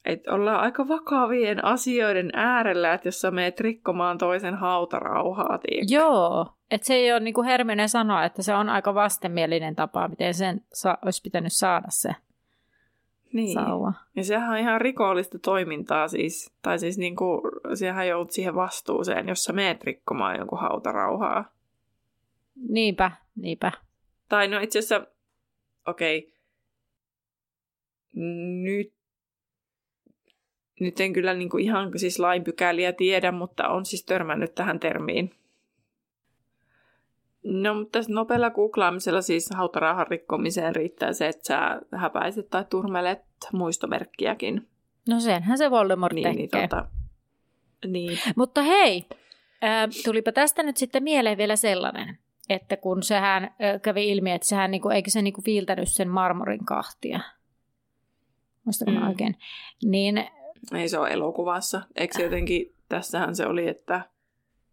että 0.05 0.35
ollaan 0.35 0.61
aika 0.61 0.89
vakavien 0.89 1.65
asioiden 1.65 2.31
äärellä, 2.35 2.95
että 2.95 3.09
jos 3.09 3.21
sä 3.21 3.31
meet 3.31 3.61
rikkomaan 3.61 4.19
toisen 4.19 4.55
hautarauhaa, 4.55 5.59
tiedätkö? 5.59 5.95
Joo, 5.95 6.47
että 6.71 6.87
se 6.87 6.95
ei 6.95 7.13
ole 7.13 7.21
niin 7.21 7.35
kuin 7.35 7.47
Hermione 7.47 7.89
sanoa, 7.89 8.25
että 8.25 8.43
se 8.43 8.55
on 8.55 8.69
aika 8.69 8.95
vastenmielinen 8.95 9.77
tapa, 9.77 10.09
miten 10.09 10.35
sen 10.35 10.61
sa- 10.73 10.99
olisi 11.05 11.23
pitänyt 11.23 11.53
saada 11.53 11.87
se 11.89 12.15
niin. 13.37 13.55
sauva. 13.55 13.93
Ja 14.17 14.25
sehän 14.25 14.51
on 14.51 14.59
ihan 14.59 14.81
rikollista 14.81 15.39
toimintaa 15.39 16.09
siis, 16.09 16.53
tai 16.63 16.79
siis 16.79 16.99
niinku, 16.99 17.43
sehän 17.75 18.09
joudut 18.09 18.31
siihen 18.31 18.55
vastuuseen, 18.55 19.29
jos 19.29 19.45
sä 19.45 19.53
meet 19.53 19.85
rikkomaan 19.85 20.37
jonkun 20.39 20.61
hautarauhaa. 20.61 21.53
Niinpä, 22.69 23.11
niinpä. 23.37 23.73
Tai 24.29 24.49
no 24.49 24.61
itse 24.61 24.79
asiassa, 24.79 25.07
okei, 25.87 26.19
okay. 26.19 26.33
nyt, 28.63 28.93
nyt 30.81 31.01
en 31.01 31.13
kyllä 31.13 31.35
niinku 31.35 31.57
ihan 31.57 31.99
siis 31.99 32.19
lainpykäliä 32.19 32.93
tiedä, 32.93 33.33
mutta 33.33 33.69
on 33.69 33.87
siis 33.87 34.05
törmännyt 34.05 34.55
tähän 34.55 34.81
termiin. 34.81 35.35
No, 37.49 37.75
mutta 37.75 37.99
tässä 37.99 38.13
nopealla 38.13 38.51
googlaamisella 38.51 39.23
siis 39.23 39.51
hautarauhan 39.55 40.07
rikkomiseen 40.07 40.77
riittää 40.77 41.13
se, 41.13 41.29
että 41.29 41.47
sä 41.47 41.81
häpäiset 41.97 42.51
tai 42.51 42.65
turmelet 42.71 43.23
muistomerkkiäkin. 43.53 44.69
No 45.09 45.21
senhän 45.21 45.59
se 45.59 45.71
Voldemort 45.71 46.13
Niin, 46.13 46.25
tekee. 46.25 46.61
niin, 46.61 46.69
tota, 46.69 46.89
niin. 47.87 48.19
Mutta 48.37 48.63
hei, 48.63 49.05
ää, 49.63 49.89
tulipa 50.05 50.33
tästä 50.33 50.63
nyt 50.63 50.77
sitten 50.77 51.03
mieleen 51.03 51.39
vielä 51.39 51.57
sellainen, 51.57 52.19
että 52.49 52.77
kun 52.77 53.03
sehän 53.03 53.55
ää, 53.59 53.79
kävi 53.79 54.11
ilmi, 54.11 54.33
että 54.33 54.49
sehän 54.49 54.71
niinku, 54.71 54.89
eikö 54.89 55.11
se 55.11 55.23
niinku 55.23 55.43
viiltänyt 55.47 55.89
sen 55.89 56.09
marmorin 56.09 56.65
kahtia, 56.65 57.21
muistatko 58.65 58.95
mm. 58.95 59.01
Mm. 59.01 59.09
oikein, 59.09 59.37
niin 59.85 60.25
Ei 60.75 60.89
se 60.89 60.99
ole 60.99 61.11
elokuvassa. 61.11 61.83
Eikö 61.97 62.15
se 62.17 62.23
jotenkin, 62.25 62.75
tässähän 62.89 63.37
se 63.37 63.47
oli, 63.47 63.69
että, 63.69 64.01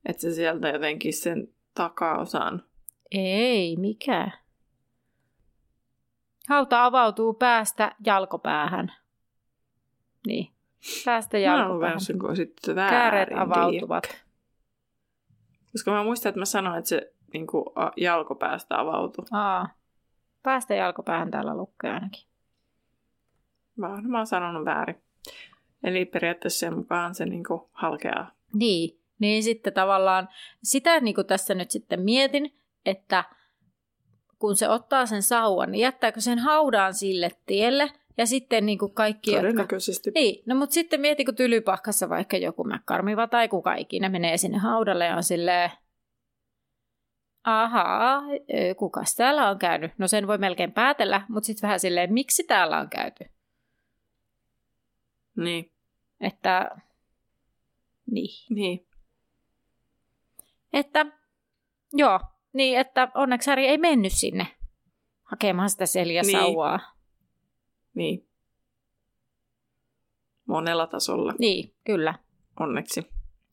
että 0.06 0.22
se 0.22 0.32
sieltä 0.34 0.70
jotenkin 0.70 1.13
sen 1.13 1.48
takaosan. 1.74 2.63
ei, 3.12 3.75
mikä? 3.77 4.32
Hauta 6.50 6.86
avautuu 6.86 7.34
päästä 7.34 7.96
jalkopäähän. 8.06 8.94
Niin, 10.27 10.53
päästä 11.06 11.38
Mä 11.38 11.51
oon 11.51 11.60
jalkopäähän. 11.60 12.01
sen 12.01 12.20
kun 12.20 12.36
sitten 12.36 12.75
väärin. 12.75 13.00
Kääret 13.00 13.27
tiedä. 13.30 13.42
avautuvat. 13.42 14.03
Koska 15.72 15.92
mä 15.92 16.03
muistan, 16.03 16.30
että 16.30 16.39
mä 16.39 16.46
sanoin, 16.46 16.77
että 16.77 16.89
se 16.89 17.13
niin 17.34 17.48
kuin, 17.48 17.65
jalkopäästä 17.98 18.80
avautui. 18.80 19.25
Aa, 19.32 19.68
päästä 20.44 20.74
jalkopäähän 20.74 21.32
täällä 21.32 21.58
lukee 21.58 21.92
ainakin. 21.92 22.24
Mä, 23.75 24.01
mä 24.01 24.18
oon 24.18 24.27
sanonut 24.27 24.65
väärin. 24.65 25.01
Eli 25.84 26.06
periaatteessa 26.06 26.60
sen 26.60 26.77
mukaan 26.77 27.15
se 27.15 27.25
niin 27.25 27.44
kuin, 27.44 27.62
halkeaa. 27.72 28.32
Niin, 28.53 29.00
niin 29.24 29.44
sitten 29.44 29.74
tavallaan 29.74 30.30
sitä 30.63 31.00
niin 31.00 31.15
kuin 31.15 31.27
tässä 31.27 31.56
nyt 31.56 31.72
sitten 31.72 32.01
mietin, 32.01 32.56
että 32.86 33.24
kun 34.39 34.56
se 34.56 34.70
ottaa 34.70 35.06
sen 35.06 35.24
sauvan, 35.24 35.72
niin 35.72 35.82
jättääkö 35.82 36.22
sen 36.22 36.39
haudaan 36.39 36.94
sille 36.94 37.32
tielle 37.46 37.92
ja 38.18 38.25
sitten 38.25 38.65
niin 38.65 38.77
kuin 38.77 38.94
kaikki, 38.94 39.32
jotka... 39.32 39.42
Todennäköisesti. 39.42 40.12
Niin, 40.15 40.44
no 40.46 40.56
mutta 40.56 40.74
sitten 40.74 41.01
mieti, 41.01 41.25
kun 41.25 41.36
tylypahkassa 41.36 42.10
vaikka 42.10 42.38
joku 42.38 42.63
mäkkarmiva 42.63 43.27
tai 43.27 43.48
kuka 43.48 43.75
ikinä 43.75 44.10
menee 44.10 44.38
sinne 44.38 44.58
haudalle 44.58 45.06
ja 45.06 45.15
on 45.15 45.24
silleen, 45.24 45.72
ahaa, 47.44 48.22
ö, 48.53 48.75
kukas 48.75 49.15
täällä 49.15 49.50
on 49.50 49.60
käynyt? 49.60 49.92
No 49.98 50.08
sen 50.08 50.27
voi 50.27 50.38
melkein 50.38 50.72
päätellä, 50.72 51.25
mutta 51.30 51.48
sitten 51.48 51.68
vähän 51.68 51.80
silleen, 51.80 52.13
miksi 52.13 52.44
täällä 52.44 52.80
on 52.80 52.89
käyty? 52.89 53.25
Niin. 55.38 55.72
Että, 56.22 56.70
niin. 58.12 58.46
niin. 58.50 58.93
Että, 60.74 61.06
joo, 61.94 62.20
niin 62.53 62.80
että 62.80 63.12
onneksi 63.15 63.50
Harry 63.50 63.63
ei 63.63 63.77
mennyt 63.77 64.12
sinne 64.15 64.48
hakemaan 65.24 65.70
sitä 65.70 65.86
seljasauvaa. 65.86 66.77
Niin. 66.77 68.20
Niin. 68.20 68.27
Monella 70.48 70.88
tasolla, 70.88 71.34
niin, 71.39 71.74
kyllä, 71.86 72.13
onneksi. 72.60 73.08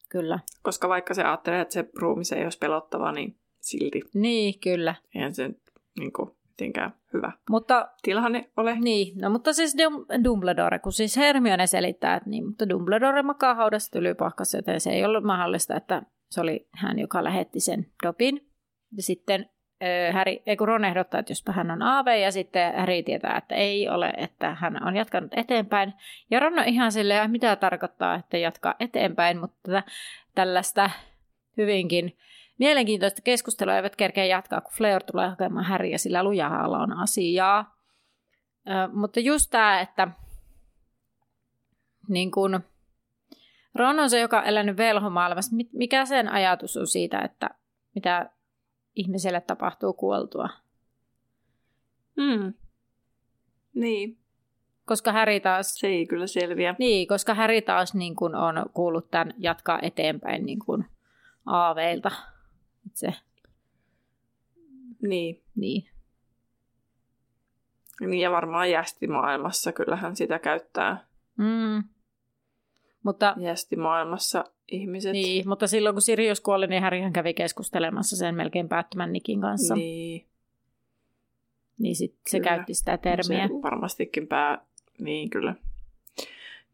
kyllä. 0.09 0.39
Koska 0.63 0.89
vaikka 0.89 1.15
se 1.15 1.23
ajattelee, 1.25 1.61
että 1.61 1.75
se 1.75 1.91
ruumis 1.95 2.33
ei 2.33 2.45
olisi 2.45 2.59
pelottava, 2.59 3.13
niin 3.13 3.37
silti 3.61 4.03
Niin, 4.15 4.61
kyllä. 4.61 4.95
eihän 5.15 5.35
se 5.35 5.51
niin 5.99 6.13
kuin, 6.13 6.31
mitenkään 6.49 6.95
hyvä 7.13 7.33
Mutta 7.51 7.89
tilanne 8.03 8.51
ole. 8.57 8.81
Niin, 8.81 9.19
no 9.19 9.31
mutta 9.31 9.53
siis 9.53 9.75
Dum- 9.77 10.25
Dumbledore, 10.25 10.79
kun 10.79 10.93
siis 10.93 11.17
Hermione 11.17 11.67
selittää, 11.67 12.17
että 12.17 12.31
niin, 12.31 12.47
mutta 12.47 12.69
Dumbledore 12.69 13.23
makaa 13.23 13.55
haudassa 13.55 13.93
tylypahkassa, 13.93 14.59
joten 14.59 14.81
se 14.81 14.91
ei 14.91 15.05
ollut 15.05 15.25
mahdollista, 15.25 15.77
että 15.77 16.03
se 16.31 16.41
oli 16.41 16.69
hän, 16.71 16.99
joka 16.99 17.25
lähetti 17.25 17.61
sen 17.61 17.87
dopin. 18.03 18.51
Ja 18.97 19.03
sitten 19.03 19.51
Harry, 20.13 20.37
ei 20.47 20.57
kun 20.57 20.69
Ron 20.69 20.85
ehdottaa, 20.85 21.21
että 21.21 21.31
jospa 21.31 21.53
hän 21.53 21.71
on 21.71 21.83
Aave, 21.83 22.19
ja 22.19 22.33
sitten 22.33 22.75
Harry 22.75 23.03
tietää, 23.03 23.37
että 23.39 23.55
ei 23.55 23.89
ole, 23.89 24.13
että 24.17 24.55
hän 24.55 24.87
on 24.87 24.97
jatkanut 24.97 25.31
eteenpäin. 25.37 25.95
Ja 26.31 26.41
Ron 26.41 26.59
on 26.59 26.65
ihan 26.65 26.93
silleen, 26.93 27.31
mitä 27.31 27.57
tarkoittaa, 27.57 28.15
että 28.15 28.39
jatkaa 28.39 28.75
eteenpäin, 28.81 29.41
mutta 29.41 29.83
tällaista 30.35 30.91
hyvinkin 31.57 32.17
mielenkiintoista 32.59 33.23
keskustelua 33.23 33.77
eivät 33.77 33.97
kerkeä 33.97 34.25
jatkaa, 34.25 34.61
kun 34.61 34.73
Fleur 34.73 35.03
tulee 35.03 35.29
hakemaan 35.29 35.65
Harryä, 35.65 35.99
sillä 35.99 36.23
lujahalla 36.23 36.79
on 36.79 36.93
asiaa. 36.93 37.77
Mutta 38.93 39.21
just 39.21 39.51
tämä, 39.51 39.81
että 39.81 40.09
niin 42.09 42.31
kun, 42.31 42.61
Ron 43.75 44.01
on 44.01 44.11
se, 44.11 44.21
joka 44.21 44.39
on 44.39 44.47
elänyt 44.47 44.77
velhomaailmassa. 44.77 45.57
Mikä 45.73 46.07
sen 46.07 46.29
ajatus 46.29 46.77
on 46.77 46.87
siitä, 46.87 47.19
että 47.19 47.51
mitä 47.95 48.31
ihmiselle 48.97 49.41
tapahtuu 49.41 49.93
kuoltua? 49.93 50.49
Mm. 52.17 52.55
Niin. 53.75 54.19
Koska 54.85 55.13
Häri 55.13 55.41
taas... 55.41 55.79
Se 55.79 55.87
ei 55.87 56.07
kyllä 56.07 56.27
selviä. 56.27 56.75
Niin, 56.79 57.09
koska 57.09 57.35
Häri 57.35 57.63
taas 57.63 57.95
niin 57.95 58.17
kun 58.17 58.35
on 58.35 58.55
kuullut 58.75 59.11
tämän 59.11 59.35
jatkaa 59.39 59.79
eteenpäin 59.83 60.47
niin 60.47 60.59
kun 60.59 60.85
aaveilta. 61.47 62.11
Se. 62.93 63.15
Niin. 65.03 65.43
Niin. 65.57 65.91
Niin 68.01 68.21
ja 68.21 68.31
varmaan 68.31 68.71
jästimaailmassa 68.71 69.73
kyllähän 69.73 70.17
sitä 70.17 70.39
käyttää. 70.39 71.05
Mm. 71.37 71.85
Mutta, 73.03 73.35
jästimaailmassa 73.39 74.45
ihmiset. 74.69 75.13
Niin, 75.13 75.49
mutta 75.49 75.67
silloin 75.67 75.95
kun 75.95 76.03
Sirius 76.03 76.41
kuoli, 76.41 76.67
niin 76.67 76.83
Härihän 76.83 77.13
kävi 77.13 77.35
keskustelemassa 77.35 78.17
sen 78.17 78.35
melkein 78.35 78.69
päättymän 78.69 79.13
Nikin 79.13 79.41
kanssa. 79.41 79.75
Niin. 79.75 80.27
Niin 81.79 81.97
sit 81.97 82.17
se 82.27 82.41
käytti 82.41 82.75
sitä 82.75 82.99
termiä. 82.99 83.49
Se 83.49 83.55
varmastikin 83.63 84.27
pää... 84.29 84.65
Niin, 85.01 85.31
kyllä. 85.31 85.55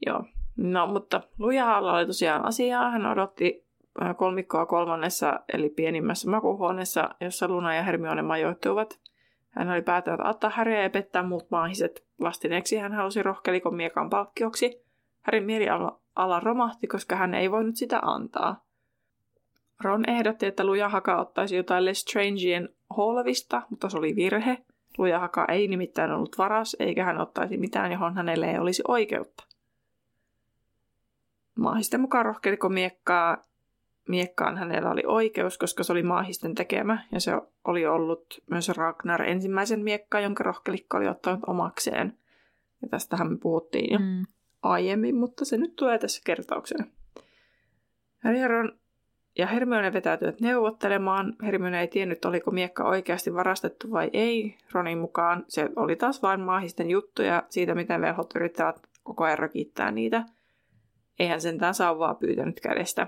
Joo. 0.06 0.24
No, 0.56 0.86
mutta 0.86 1.22
Lujahalla 1.38 1.96
oli 1.96 2.06
tosiaan 2.06 2.44
asiaa. 2.44 2.90
Hän 2.90 3.06
odotti 3.06 3.64
äh, 4.02 4.16
kolmikkoa 4.16 4.66
kolmannessa, 4.66 5.40
eli 5.52 5.68
pienimmässä 5.68 6.30
makuhuoneessa, 6.30 7.10
jossa 7.20 7.48
Luna 7.48 7.74
ja 7.74 7.82
Hermione 7.82 8.22
majoittuivat. 8.22 9.00
Hän 9.50 9.70
oli 9.70 9.82
päättänyt 9.82 10.26
ottaa 10.26 10.52
Häriä 10.54 10.82
ja 10.82 10.90
pettää 10.90 11.22
muut 11.22 11.50
maahiset. 11.50 12.06
Vastineeksi 12.20 12.76
hän 12.76 12.92
halusi 12.92 13.22
rohkelikon 13.22 13.74
miekan 13.74 14.10
palkkioksi. 14.10 14.82
Härin 15.22 15.44
mieliala 16.16 16.40
romahti, 16.40 16.86
koska 16.86 17.16
hän 17.16 17.34
ei 17.34 17.50
voinut 17.50 17.76
sitä 17.76 17.98
antaa. 18.02 18.64
Ron 19.80 20.10
ehdotti, 20.10 20.46
että 20.46 20.64
Lujahaka 20.64 21.20
ottaisi 21.20 21.56
jotain 21.56 21.84
Lestrangeen 21.84 22.68
Holvista, 22.96 23.62
mutta 23.70 23.88
se 23.88 23.98
oli 23.98 24.16
virhe. 24.16 24.58
Lujahaka 24.98 25.44
ei 25.48 25.68
nimittäin 25.68 26.10
ollut 26.10 26.38
varas, 26.38 26.76
eikä 26.78 27.04
hän 27.04 27.20
ottaisi 27.20 27.56
mitään, 27.56 27.92
johon 27.92 28.14
hänelle 28.14 28.50
ei 28.50 28.58
olisi 28.58 28.82
oikeutta. 28.88 29.44
Maahisten 31.54 32.00
mukaan 32.00 32.24
rohkeliko 32.24 32.68
miekkaa, 32.68 33.36
miekkaan 34.08 34.56
hänellä 34.56 34.90
oli 34.90 35.02
oikeus, 35.06 35.58
koska 35.58 35.84
se 35.84 35.92
oli 35.92 36.02
maahisten 36.02 36.54
tekemä, 36.54 37.04
ja 37.12 37.20
se 37.20 37.32
oli 37.64 37.86
ollut 37.86 38.42
myös 38.50 38.68
Ragnar 38.68 39.22
ensimmäisen 39.22 39.80
miekkaa, 39.80 40.20
jonka 40.20 40.44
rohkelikko 40.44 40.96
oli 40.96 41.08
ottanut 41.08 41.40
omakseen. 41.46 42.18
Ja 42.82 42.88
tästähän 42.88 43.32
me 43.32 43.38
puhuttiin 43.38 43.92
jo. 43.92 43.98
Mm 43.98 44.26
aiemmin, 44.62 45.16
mutta 45.16 45.44
se 45.44 45.56
nyt 45.56 45.76
tulee 45.76 45.98
tässä 45.98 46.22
kertauksena. 46.24 46.84
Harry 48.24 48.68
ja 49.38 49.46
Hermione 49.46 49.92
vetäytyivät 49.92 50.40
neuvottelemaan. 50.40 51.36
Hermione 51.42 51.80
ei 51.80 51.88
tiennyt, 51.88 52.24
oliko 52.24 52.50
miekka 52.50 52.84
oikeasti 52.84 53.34
varastettu 53.34 53.90
vai 53.90 54.10
ei. 54.12 54.58
Ronin 54.72 54.98
mukaan 54.98 55.44
se 55.48 55.68
oli 55.76 55.96
taas 55.96 56.22
vain 56.22 56.40
maahisten 56.40 56.90
juttuja 56.90 57.42
siitä, 57.48 57.74
miten 57.74 58.00
velhot 58.00 58.36
yrittävät 58.36 58.80
koko 59.02 59.24
ajan 59.24 59.38
rakittää 59.38 59.90
niitä. 59.90 60.24
Eihän 61.18 61.40
sentään 61.40 61.74
sauvaa 61.74 62.14
pyytänyt 62.14 62.60
kädestä. 62.60 63.06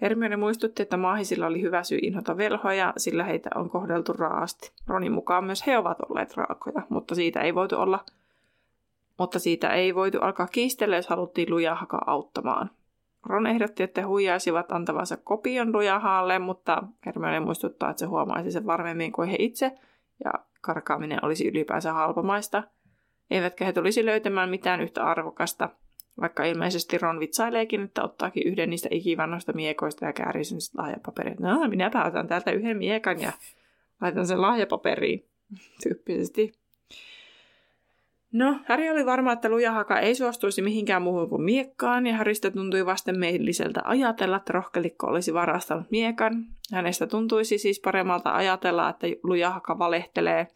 Hermione 0.00 0.36
muistutti, 0.36 0.82
että 0.82 0.96
maahisilla 0.96 1.46
oli 1.46 1.62
hyvä 1.62 1.82
syy 1.82 1.98
inhota 2.02 2.36
velhoja, 2.36 2.92
sillä 2.96 3.24
heitä 3.24 3.50
on 3.54 3.70
kohdeltu 3.70 4.12
raasti. 4.12 4.72
Ronin 4.86 5.12
mukaan 5.12 5.44
myös 5.44 5.66
he 5.66 5.78
ovat 5.78 5.98
olleet 6.08 6.36
raakoja, 6.36 6.82
mutta 6.88 7.14
siitä 7.14 7.40
ei 7.40 7.54
voitu 7.54 7.76
olla 7.76 8.04
mutta 9.20 9.38
siitä 9.38 9.68
ei 9.68 9.94
voitu 9.94 10.18
alkaa 10.20 10.46
kiistellä, 10.46 10.96
jos 10.96 11.08
haluttiin 11.08 11.50
Lujahaka 11.50 11.98
auttamaan. 12.06 12.70
Ron 13.26 13.46
ehdotti, 13.46 13.82
että 13.82 14.06
huijaisivat 14.06 14.72
antavansa 14.72 15.16
kopion 15.16 15.72
Lujahaalle, 15.72 16.38
mutta 16.38 16.82
Hermione 17.06 17.40
muistuttaa, 17.40 17.90
että 17.90 18.00
se 18.00 18.06
huomaisi 18.06 18.50
sen 18.50 18.66
varmemmin 18.66 19.12
kuin 19.12 19.28
he 19.28 19.36
itse, 19.38 19.72
ja 20.24 20.32
karkaaminen 20.60 21.24
olisi 21.24 21.48
ylipäänsä 21.48 21.92
halpamaista. 21.92 22.62
Eivätkä 23.30 23.64
he 23.64 23.72
tulisi 23.72 24.06
löytämään 24.06 24.50
mitään 24.50 24.80
yhtä 24.80 25.04
arvokasta, 25.04 25.68
vaikka 26.20 26.44
ilmeisesti 26.44 26.98
Ron 26.98 27.20
vitsaileekin, 27.20 27.82
että 27.82 28.02
ottaakin 28.02 28.46
yhden 28.46 28.70
niistä 28.70 28.88
ikivannoista 28.92 29.52
miekoista 29.52 30.04
ja 30.04 30.12
käärii 30.12 30.44
sen 30.44 30.58
lahjapaperit. 30.76 31.40
No, 31.40 31.68
minä 31.68 31.90
päätän 31.90 32.28
täältä 32.28 32.50
yhden 32.50 32.76
miekan 32.76 33.20
ja 33.20 33.32
laitan 34.00 34.26
sen 34.26 34.42
lahjapaperiin, 34.42 35.24
tyyppisesti. 35.82 36.52
No, 38.32 38.60
Häri 38.64 38.90
oli 38.90 39.06
varma, 39.06 39.32
että 39.32 39.48
lujahaka 39.48 39.98
ei 39.98 40.14
suostuisi 40.14 40.62
mihinkään 40.62 41.02
muuhun 41.02 41.28
kuin 41.28 41.42
miekkaan, 41.42 42.06
ja 42.06 42.14
Häristä 42.14 42.50
tuntui 42.50 42.86
vastenmieliseltä 42.86 43.80
ajatella, 43.84 44.36
että 44.36 44.52
rohkelikko 44.52 45.06
olisi 45.06 45.34
varastanut 45.34 45.90
miekan. 45.90 46.44
Hänestä 46.72 47.06
tuntuisi 47.06 47.58
siis 47.58 47.80
paremmalta 47.80 48.34
ajatella, 48.34 48.88
että 48.88 49.06
lujahaka 49.22 49.78
valehtelee. 49.78 50.46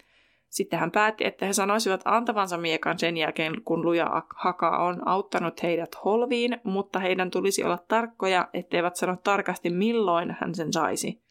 Sitten 0.48 0.78
hän 0.78 0.90
päätti, 0.90 1.26
että 1.26 1.46
he 1.46 1.52
sanoisivat 1.52 2.00
antavansa 2.04 2.58
miekan 2.58 2.98
sen 2.98 3.16
jälkeen, 3.16 3.62
kun 3.64 3.84
lujahaka 3.84 4.78
on 4.78 5.08
auttanut 5.08 5.62
heidät 5.62 6.04
holviin, 6.04 6.60
mutta 6.64 6.98
heidän 6.98 7.30
tulisi 7.30 7.64
olla 7.64 7.78
tarkkoja, 7.88 8.48
etteivät 8.52 8.96
sano 8.96 9.16
tarkasti 9.24 9.70
milloin 9.70 10.36
hän 10.40 10.54
sen 10.54 10.72
saisi. 10.72 11.22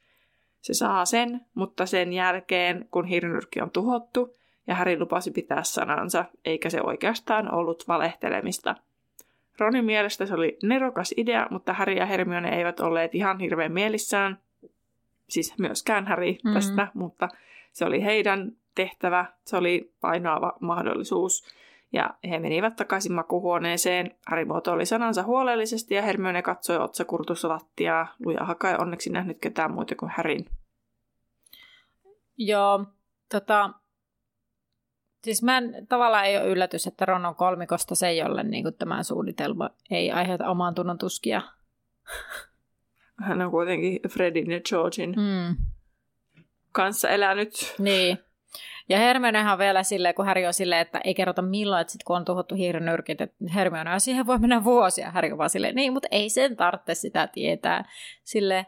Se 0.61 0.73
saa 0.73 1.05
sen, 1.05 1.41
mutta 1.53 1.85
sen 1.85 2.13
jälkeen, 2.13 2.87
kun 2.91 3.05
hirnyrkki 3.05 3.61
on 3.61 3.71
tuhottu– 3.71 4.29
ja 4.67 4.75
Harry 4.75 4.99
lupasi 4.99 5.31
pitää 5.31 5.63
sanansa, 5.63 6.25
eikä 6.45 6.69
se 6.69 6.81
oikeastaan 6.81 7.53
ollut 7.53 7.83
valehtelemista. 7.87 8.75
Ronin 9.59 9.85
mielestä 9.85 10.25
se 10.25 10.33
oli 10.33 10.57
nerokas 10.63 11.13
idea, 11.17 11.47
mutta 11.51 11.73
Harry 11.73 11.93
ja 11.93 12.05
Hermione 12.05 12.57
eivät 12.57 12.79
olleet 12.79 13.15
ihan 13.15 13.39
hirveän 13.39 13.71
mielissään. 13.71 14.39
Siis 15.29 15.57
myöskään 15.59 16.07
Harry 16.07 16.31
mm-hmm. 16.31 16.53
tästä, 16.53 16.87
mutta 16.93 17.29
se 17.71 17.85
oli 17.85 18.03
heidän 18.03 18.51
tehtävä, 18.75 19.25
se 19.45 19.57
oli 19.57 19.93
painoava 20.01 20.53
mahdollisuus. 20.59 21.47
Ja 21.93 22.09
he 22.29 22.39
menivät 22.39 22.75
takaisin 22.75 23.13
makuhuoneeseen. 23.13 24.15
Harry 24.27 24.45
muotoili 24.45 24.85
sanansa 24.85 25.23
huolellisesti 25.23 25.95
ja 25.95 26.01
Hermione 26.01 26.41
katsoi 26.41 26.77
otsakurtussa 26.77 27.49
lattiaa. 27.49 28.07
Luja 28.25 28.43
Haka 28.45 28.69
ei 28.69 28.77
onneksi 28.79 29.09
nähnyt 29.09 29.37
ketään 29.41 29.73
muuta 29.73 29.95
kuin 29.95 30.11
Harryn. 30.17 30.45
Joo, 32.37 32.85
tota, 33.31 33.69
Siis 35.23 35.43
mä 35.43 35.57
en, 35.57 35.87
tavallaan 35.89 36.25
ei 36.25 36.37
ole 36.37 36.47
yllätys, 36.47 36.87
että 36.87 37.05
Ron 37.05 37.25
on 37.25 37.35
kolmikosta 37.35 37.95
se, 37.95 38.13
jolle 38.13 38.43
niin 38.43 38.63
kuin 38.63 38.75
tämä 38.75 39.03
suunnitelma 39.03 39.69
ei 39.91 40.11
aiheuta 40.11 40.49
omaan 40.49 40.75
tunnon 40.75 40.97
tuskia. 40.97 41.41
Hän 43.27 43.41
on 43.41 43.51
kuitenkin 43.51 43.99
Fredin 44.09 44.51
ja 44.51 44.59
Georgin 44.69 45.15
mm. 45.17 45.55
kanssa 46.71 47.09
elänyt. 47.09 47.75
Niin. 47.79 48.17
Ja 48.89 48.97
Hermionehan 48.97 49.53
on 49.53 49.59
vielä 49.59 49.83
silleen, 49.83 50.15
kun 50.15 50.25
Harry 50.25 50.45
on 50.45 50.53
silleen, 50.53 50.81
että 50.81 51.01
ei 51.03 51.13
kerrota 51.13 51.41
milloin, 51.41 51.81
että 51.81 51.93
sit 51.93 52.03
kun 52.03 52.15
on 52.15 52.25
tuhottu 52.25 52.55
hiirenyrkit, 52.55 53.21
että 53.21 53.35
Hermione 53.55 53.93
on 53.93 54.01
siihen 54.01 54.27
voi 54.27 54.39
mennä 54.39 54.63
vuosia. 54.63 55.11
Harry 55.11 55.31
on 55.31 55.37
vaan 55.37 55.49
silleen, 55.49 55.75
niin, 55.75 55.93
mutta 55.93 56.07
ei 56.11 56.29
sen 56.29 56.55
tarvitse 56.55 56.95
sitä 56.95 57.27
tietää. 57.27 57.85
Sille, 58.23 58.65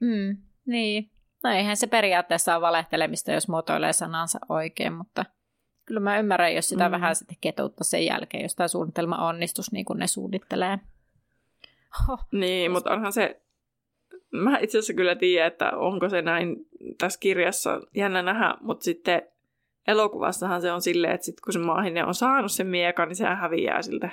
mm, 0.00 0.36
niin. 0.66 1.10
No 1.42 1.50
eihän 1.50 1.76
se 1.76 1.86
periaatteessa 1.86 2.54
ole 2.54 2.60
valehtelemista, 2.60 3.32
jos 3.32 3.48
muotoilee 3.48 3.92
sanansa 3.92 4.38
oikein, 4.48 4.92
mutta– 4.92 5.24
kyllä 5.86 6.00
mä 6.00 6.18
ymmärrän, 6.18 6.54
jos 6.54 6.68
sitä 6.68 6.88
mm. 6.88 6.92
vähän 6.92 7.16
sitten 7.16 7.36
ketuttaa 7.40 7.84
sen 7.84 8.06
jälkeen, 8.06 8.42
jos 8.42 8.54
tämä 8.54 8.68
suunnitelma 8.68 9.28
onnistus 9.28 9.72
niin 9.72 9.84
kuin 9.84 9.98
ne 9.98 10.06
suunnittelee. 10.06 10.78
Oh. 12.10 12.18
Niin, 12.32 12.70
mutta 12.70 12.90
onhan 12.90 13.12
se, 13.12 13.40
mä 14.30 14.58
itse 14.58 14.78
asiassa 14.78 14.94
kyllä 14.94 15.14
tiedän, 15.14 15.46
että 15.46 15.70
onko 15.76 16.08
se 16.08 16.22
näin 16.22 16.56
tässä 16.98 17.20
kirjassa 17.20 17.80
jännä 17.94 18.22
nähdä, 18.22 18.54
mutta 18.60 18.84
sitten 18.84 19.22
elokuvassahan 19.86 20.60
se 20.60 20.72
on 20.72 20.82
silleen, 20.82 21.14
että 21.14 21.24
sit 21.24 21.40
kun 21.40 21.52
se 21.52 21.58
maahinen 21.58 22.06
on 22.06 22.14
saanut 22.14 22.52
sen 22.52 22.66
miekan, 22.66 23.08
niin 23.08 23.16
sehän 23.16 23.38
häviää 23.38 23.82
siltä 23.82 24.10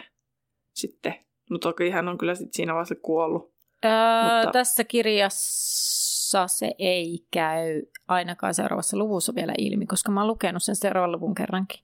sitten. 0.73 1.15
No 1.49 1.57
toki 1.57 1.89
hän 1.89 2.07
on 2.07 2.17
kyllä 2.17 2.35
sit 2.35 2.53
siinä 2.53 2.73
vaiheessa 2.73 2.95
kuollut. 2.95 3.53
Öö, 3.85 3.91
mutta... 4.23 4.51
Tässä 4.51 4.83
kirjassa 4.83 5.98
jossa 6.29 6.47
se 6.57 6.75
ei 6.77 7.25
käy 7.31 7.81
ainakaan 8.07 8.53
seuraavassa 8.53 8.97
luvussa 8.97 9.35
vielä 9.35 9.53
ilmi, 9.57 9.85
koska 9.85 10.11
mä 10.11 10.19
oon 10.21 10.27
lukenut 10.27 10.63
sen 10.63 10.75
seuraavan 10.75 11.11
luvun 11.11 11.35
kerrankin. 11.35 11.83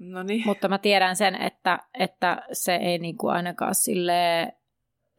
Noniin. 0.00 0.42
Mutta 0.46 0.68
mä 0.68 0.78
tiedän 0.78 1.16
sen, 1.16 1.34
että, 1.34 1.78
että 1.94 2.42
se 2.52 2.74
ei 2.74 2.98
niinku 2.98 3.28
ainakaan 3.28 3.74
sille 3.74 4.52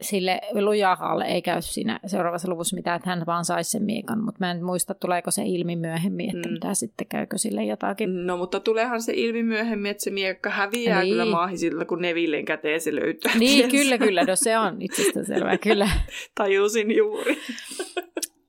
sille 0.02 0.40
Lujahalle 0.60 1.24
ei 1.24 1.42
käy 1.42 1.62
siinä 1.62 2.00
seuraavassa 2.06 2.50
luvussa 2.50 2.76
mitään, 2.76 2.96
että 2.96 3.10
hän 3.10 3.26
vaan 3.26 3.44
saisi 3.44 3.70
sen 3.70 3.82
miekan, 3.82 4.24
mutta 4.24 4.36
mä 4.40 4.50
en 4.50 4.64
muista, 4.64 4.94
tuleeko 4.94 5.30
se 5.30 5.42
ilmi 5.46 5.76
myöhemmin, 5.76 6.36
että 6.36 6.48
mm. 6.48 6.52
mitä 6.52 6.74
sitten 6.74 7.06
käykö 7.06 7.38
sille 7.38 7.64
jotakin. 7.64 8.26
No, 8.26 8.36
mutta 8.36 8.60
tuleehan 8.60 9.02
se 9.02 9.12
ilmi 9.16 9.42
myöhemmin, 9.42 9.90
että 9.90 10.04
se 10.04 10.10
miekka 10.10 10.50
häviää 10.50 11.02
niin. 11.02 11.12
kyllä 11.12 11.24
maahisilta, 11.24 11.84
kun 11.84 12.02
Nevillen 12.02 12.44
käteen 12.44 12.80
se 12.80 12.94
löytyy. 12.94 13.32
Niin, 13.38 13.70
kyllä, 13.70 13.98
kyllä, 13.98 14.24
no 14.24 14.36
se 14.36 14.58
on 14.58 14.82
itsestään 14.82 15.26
selvää, 15.32 15.58
kyllä. 15.58 15.88
Tajusin 16.34 16.96
juuri. 16.96 17.38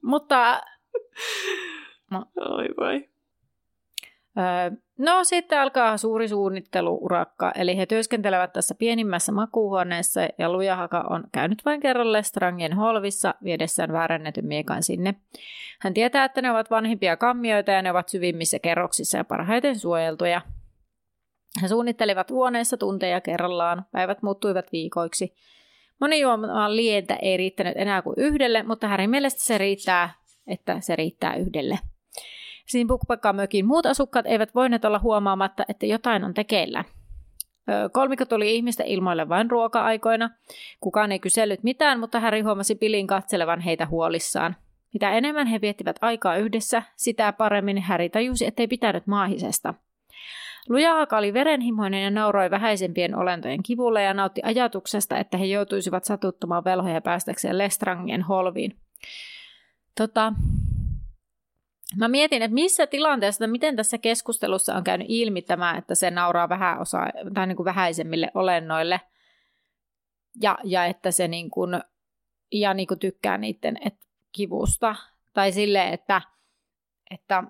mutta... 0.02 0.62
No. 2.12 2.26
Oi 2.36 2.68
vai. 2.78 3.08
No 5.04 5.24
sitten 5.24 5.60
alkaa 5.60 5.98
suuri 5.98 6.28
suunnitteluurakka, 6.28 7.52
eli 7.56 7.78
he 7.78 7.86
työskentelevät 7.86 8.54
tässä 8.54 8.76
pienimmässä 8.76 9.32
makuuhuoneessa 9.32 10.22
ja 10.38 10.52
Lujahaka 10.52 11.04
on 11.10 11.24
käynyt 11.32 11.66
vain 11.66 11.80
kerran 11.80 12.12
Lestrangien 12.12 12.74
holvissa 12.74 13.34
viedessään 13.44 13.92
väärännetyn 13.92 14.46
miekan 14.46 14.84
sinne. 14.84 15.16
Hän 15.80 15.94
tietää, 15.94 16.26
että 16.26 16.42
ne 16.42 16.52
ovat 16.52 16.72
vanhimpia 16.72 17.18
kammioita 17.18 17.72
ja 17.72 17.82
ne 17.82 17.92
ovat 17.92 18.10
syvimmissä 18.10 18.60
kerroksissa 18.60 19.18
ja 19.18 19.24
parhaiten 19.24 19.80
suojeltuja. 19.80 20.42
He 21.62 21.68
suunnittelivat 21.68 22.32
huoneessa 22.32 22.78
tunteja 22.78 23.22
kerrallaan, 23.22 23.86
päivät 23.92 24.22
muuttuivat 24.22 24.72
viikoiksi. 24.72 25.36
Moni 26.00 26.20
juomaan 26.20 26.76
lientä 26.76 27.16
ei 27.22 27.38
riittänyt 27.38 27.78
enää 27.78 28.02
kuin 28.02 28.16
yhdelle, 28.18 28.64
mutta 28.64 28.88
Härin 28.88 29.10
mielestä 29.10 29.42
se 29.42 29.58
riittää, 29.58 30.14
että 30.48 30.80
se 30.80 30.96
riittää 30.96 31.36
yhdelle. 31.36 31.80
Siinä 32.66 32.88
muut 33.68 33.86
asukkaat 33.86 34.26
eivät 34.26 34.56
voineet 34.56 34.86
olla 34.86 35.00
huomaamatta, 35.00 35.66
että 35.68 35.86
jotain 35.86 36.24
on 36.24 36.34
tekeillä. 36.34 36.84
Kolmikko 37.92 38.26
tuli 38.26 38.56
ihmisten 38.56 38.88
ilmoille 38.88 39.30
vain 39.30 39.52
ruoka-aikoina. 39.52 40.30
Kukaan 40.80 41.12
ei 41.12 41.20
kysellyt 41.20 41.64
mitään, 41.64 42.00
mutta 42.00 42.20
Häri 42.20 42.42
huomasi 42.42 42.76
Pilin 42.76 43.08
katselevan 43.08 43.60
heitä 43.60 43.86
huolissaan. 43.86 44.56
Mitä 44.94 45.12
enemmän 45.12 45.48
he 45.48 45.62
viettivät 45.62 45.96
aikaa 46.02 46.38
yhdessä, 46.38 46.84
sitä 46.96 47.34
paremmin 47.34 47.82
Häri 47.82 48.10
tajusi, 48.10 48.46
ettei 48.46 48.68
pitänyt 48.68 49.08
maahisesta. 49.08 49.74
Lujahaka 50.70 51.18
oli 51.18 51.34
verenhimoinen 51.34 52.04
ja 52.04 52.12
nauroi 52.12 52.52
vähäisempien 52.52 53.16
olentojen 53.16 53.64
kivulle 53.64 54.04
ja 54.04 54.14
nautti 54.14 54.42
ajatuksesta, 54.44 55.18
että 55.18 55.38
he 55.38 55.46
joutuisivat 55.46 56.04
satuttamaan 56.04 56.64
velhoja 56.64 57.02
päästäkseen 57.02 57.58
Lestrangien 57.58 58.22
holviin. 58.22 58.76
Tota, 59.98 60.34
Mä 61.98 62.08
mietin, 62.08 62.42
että 62.42 62.54
missä 62.54 62.88
tilanteessa, 62.88 63.48
miten 63.48 63.76
tässä 63.76 63.98
keskustelussa 63.98 64.76
on 64.76 64.84
käynyt 64.84 65.08
ilmi 65.10 65.42
tämä, 65.42 65.78
että 65.78 65.96
se 65.96 66.12
nauraa 66.12 66.50
vähän 66.50 66.82
osa, 66.82 66.98
tai 67.34 67.48
niin 67.48 67.56
kuin 67.56 67.66
vähäisemmille 67.66 68.32
olennoille, 68.34 69.02
ja, 70.42 70.58
ja 70.64 70.86
että 70.86 71.12
se 71.12 71.28
niin 71.28 71.50
kuin, 71.50 71.82
ja 72.52 72.74
niin 72.74 72.88
kuin 72.88 73.00
tykkää 73.00 73.38
niiden 73.38 73.78
et, 73.86 73.96
kivusta, 74.32 74.96
tai 75.34 75.52
sille, 75.52 75.90
että, 75.90 76.22
että 77.12 77.44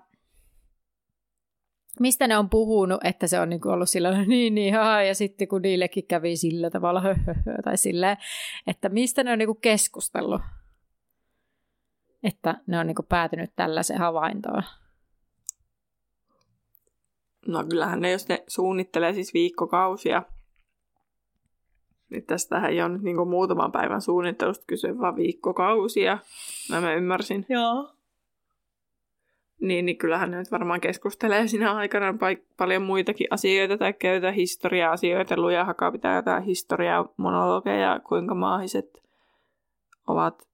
mistä 2.00 2.26
ne 2.26 2.38
on 2.38 2.50
puhunut, 2.50 3.00
että 3.04 3.26
se 3.26 3.40
on 3.40 3.48
niin 3.48 3.60
kuin 3.60 3.72
ollut 3.72 3.90
sillä 3.90 4.24
niin, 4.26 4.54
niin, 4.54 4.74
haa, 4.74 5.02
ja 5.02 5.14
sitten 5.14 5.48
kun 5.48 5.62
niillekin 5.62 6.06
kävi 6.06 6.36
sillä 6.36 6.70
tavalla, 6.70 7.00
hö, 7.00 7.14
hö, 7.26 7.34
hö, 7.46 7.62
tai 7.64 7.76
silleen, 7.76 8.16
että 8.66 8.88
mistä 8.88 9.24
ne 9.24 9.32
on 9.32 9.38
niin 9.38 9.46
kuin 9.46 9.60
keskustellut 9.60 10.40
että 12.24 12.60
ne 12.66 12.78
on 12.78 12.86
niin 12.86 12.96
päätynyt 13.08 13.52
tällaiseen 13.56 14.00
havaintoon? 14.00 14.62
No 17.46 17.64
kyllähän 17.64 18.00
ne, 18.00 18.10
jos 18.10 18.28
ne 18.28 18.44
suunnittelee 18.48 19.12
siis 19.12 19.34
viikkokausia, 19.34 20.22
niin 22.10 22.26
tästähän 22.26 22.70
ei 22.70 22.82
ole 22.82 22.88
nyt 22.88 23.02
niin 23.02 23.28
muutaman 23.28 23.72
päivän 23.72 24.00
suunnittelusta 24.00 24.64
kyse, 24.66 24.98
vaan 24.98 25.16
viikkokausia. 25.16 26.18
Mä, 26.70 26.80
mä 26.80 26.94
ymmärsin. 26.94 27.46
Joo. 27.48 27.94
Niin, 29.60 29.86
niin 29.86 29.98
kyllähän 29.98 30.30
ne 30.30 30.36
nyt 30.36 30.50
varmaan 30.52 30.80
keskustelee 30.80 31.46
siinä 31.48 31.74
aikana 31.74 32.12
paik- 32.12 32.54
paljon 32.56 32.82
muitakin 32.82 33.26
asioita 33.30 33.78
tai 33.78 33.92
käytä 33.92 34.32
historia-asioita. 34.32 35.36
Luja 35.36 35.64
Haka 35.64 35.92
pitää 35.92 36.16
jotain 36.16 36.42
historiaa, 36.42 37.08
monologeja, 37.16 38.00
kuinka 38.08 38.34
maahiset 38.34 39.02
ovat 40.06 40.53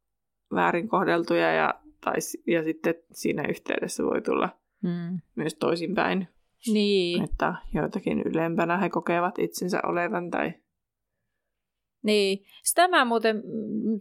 väärin 0.55 0.89
kohdeltuja 0.89 1.53
ja, 1.53 1.75
tai, 2.01 2.15
ja 2.47 2.65
sitten 2.65 2.95
siinä 3.13 3.43
yhteydessä 3.49 4.03
voi 4.03 4.23
tulla 4.23 4.49
mm. 4.83 5.21
myös 5.35 5.55
toisinpäin. 5.55 6.29
Niin. 6.67 7.25
Että 7.25 7.55
joitakin 7.75 8.23
ylempänä 8.23 8.77
he 8.77 8.89
kokevat 8.89 9.39
itsensä 9.39 9.81
olevan 9.87 10.31
tai... 10.31 10.53
Niin. 12.03 12.45
Sitä 12.63 12.89
mä 12.89 13.05
muuten 13.05 13.43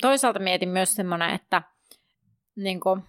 toisaalta 0.02 0.40
mietin 0.40 0.70
myös 0.70 0.96
semmoinen, 0.96 1.30
että 1.30 1.62
niin 2.56 2.80
kuin, 2.80 3.04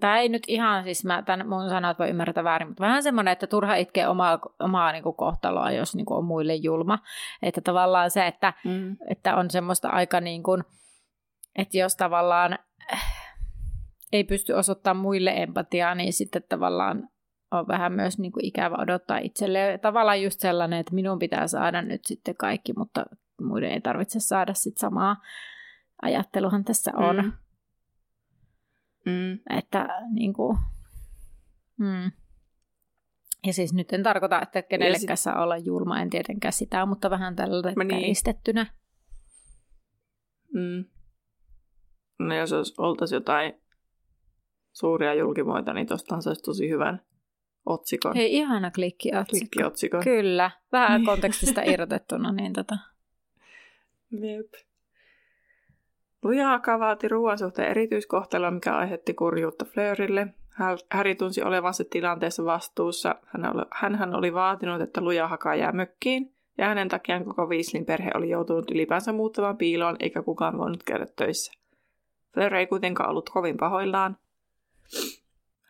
Tämä 0.00 0.18
ei 0.18 0.28
nyt 0.28 0.42
ihan, 0.48 0.84
siis 0.84 1.04
mä 1.04 1.22
tämän 1.22 1.48
mun 1.48 1.68
sanat 1.68 1.98
voi 1.98 2.10
ymmärtää 2.10 2.44
väärin, 2.44 2.68
mutta 2.68 2.80
vähän 2.80 3.02
semmoinen, 3.02 3.32
että 3.32 3.46
turha 3.46 3.74
itkee 3.74 4.08
omaa, 4.08 4.38
omaa 4.60 4.92
niin 4.92 5.02
kuin 5.02 5.16
kohtaloa, 5.16 5.72
jos 5.72 5.94
niin 5.94 6.06
kuin 6.06 6.18
on 6.18 6.24
muille 6.24 6.54
julma. 6.54 6.98
Että 7.42 7.60
tavallaan 7.60 8.10
se, 8.10 8.26
että, 8.26 8.52
mm. 8.64 8.96
että 9.10 9.36
on 9.36 9.50
semmoista 9.50 9.88
aika 9.88 10.20
niin 10.20 10.42
kuin, 10.42 10.64
että 11.56 11.78
jos 11.78 11.96
tavallaan 11.96 12.58
äh, 12.92 13.14
ei 14.12 14.24
pysty 14.24 14.52
osoittamaan 14.52 15.02
muille 15.02 15.32
empatiaa, 15.42 15.94
niin 15.94 16.12
sitten 16.12 16.42
tavallaan 16.48 17.08
on 17.50 17.68
vähän 17.68 17.92
myös 17.92 18.18
niin 18.18 18.32
kuin 18.32 18.44
ikävä 18.44 18.76
odottaa 18.78 19.18
itselleen. 19.18 19.80
Tavallaan 19.80 20.22
just 20.22 20.40
sellainen, 20.40 20.78
että 20.78 20.94
minun 20.94 21.18
pitää 21.18 21.46
saada 21.46 21.82
nyt 21.82 22.04
sitten 22.04 22.36
kaikki, 22.36 22.72
mutta 22.76 23.04
muiden 23.40 23.70
ei 23.70 23.80
tarvitse 23.80 24.20
saada 24.20 24.54
sitten 24.54 24.80
samaa 24.80 25.16
ajatteluhan 26.02 26.64
tässä 26.64 26.92
on. 26.96 27.16
Mm. 27.16 27.32
Mm. 29.06 29.38
Että 29.58 29.88
niin 30.12 30.32
kuin, 30.32 30.58
mm. 31.76 32.12
Ja 33.46 33.52
siis 33.52 33.72
nyt 33.72 33.92
en 33.92 34.02
tarkoita, 34.02 34.42
että 34.42 34.62
kenellekään 34.62 35.16
sit... 35.16 35.24
saa 35.24 35.42
olla 35.42 35.56
julma, 35.56 36.00
en 36.00 36.10
tietenkään 36.10 36.52
sitä, 36.52 36.86
mutta 36.86 37.10
vähän 37.10 37.36
tällä 37.36 37.72
niin. 37.76 37.88
kärjistettynä. 37.88 38.66
Mm. 40.52 40.84
No 42.18 42.34
jos 42.34 42.52
olisi, 42.52 42.74
oltaisiin 42.78 43.16
jotain 43.16 43.60
suuria 44.72 45.14
julkimoita, 45.14 45.72
niin 45.72 45.86
tostahan 45.86 46.22
se 46.22 46.30
olisi 46.30 46.42
tosi 46.42 46.68
hyvän 46.68 47.02
otsikon. 47.66 48.14
Hei, 48.14 48.36
ihana 48.36 48.70
klikkiotsikko. 48.70 49.38
Klikkiotsikko. 49.38 50.00
Kyllä, 50.04 50.50
vähän 50.72 51.04
kontekstista 51.10 51.62
irrotettuna. 51.62 52.32
Niin 52.32 52.52
tota. 52.52 52.78
Jep. 54.10 54.52
Lujaaka 56.22 56.78
vaati 56.78 57.08
ruoan 57.08 57.38
suhteen 57.38 57.70
erityiskohtelua, 57.70 58.50
mikä 58.50 58.76
aiheutti 58.76 59.14
kurjuutta 59.14 59.64
Fleurille. 59.64 60.26
Häri 60.92 61.14
tunsi 61.14 61.42
olevansa 61.42 61.84
tilanteessa 61.90 62.44
vastuussa. 62.44 63.14
Hän, 63.70 63.94
hän 63.94 64.14
oli 64.14 64.34
vaatinut, 64.34 64.80
että 64.80 65.00
Lujahaka 65.00 65.54
jää 65.54 65.72
mökkiin, 65.72 66.34
ja 66.58 66.66
hänen 66.66 66.88
takiaan 66.88 67.24
koko 67.24 67.48
Viislin 67.48 67.86
perhe 67.86 68.10
oli 68.14 68.30
joutunut 68.30 68.70
ylipäänsä 68.70 69.12
muuttamaan 69.12 69.56
piiloon, 69.56 69.96
eikä 70.00 70.22
kukaan 70.22 70.58
voinut 70.58 70.82
käydä 70.82 71.06
töissä. 71.16 71.63
Fleur 72.34 72.54
ei 72.54 72.66
kuitenkaan 72.66 73.10
ollut 73.10 73.30
kovin 73.30 73.56
pahoillaan. 73.56 74.16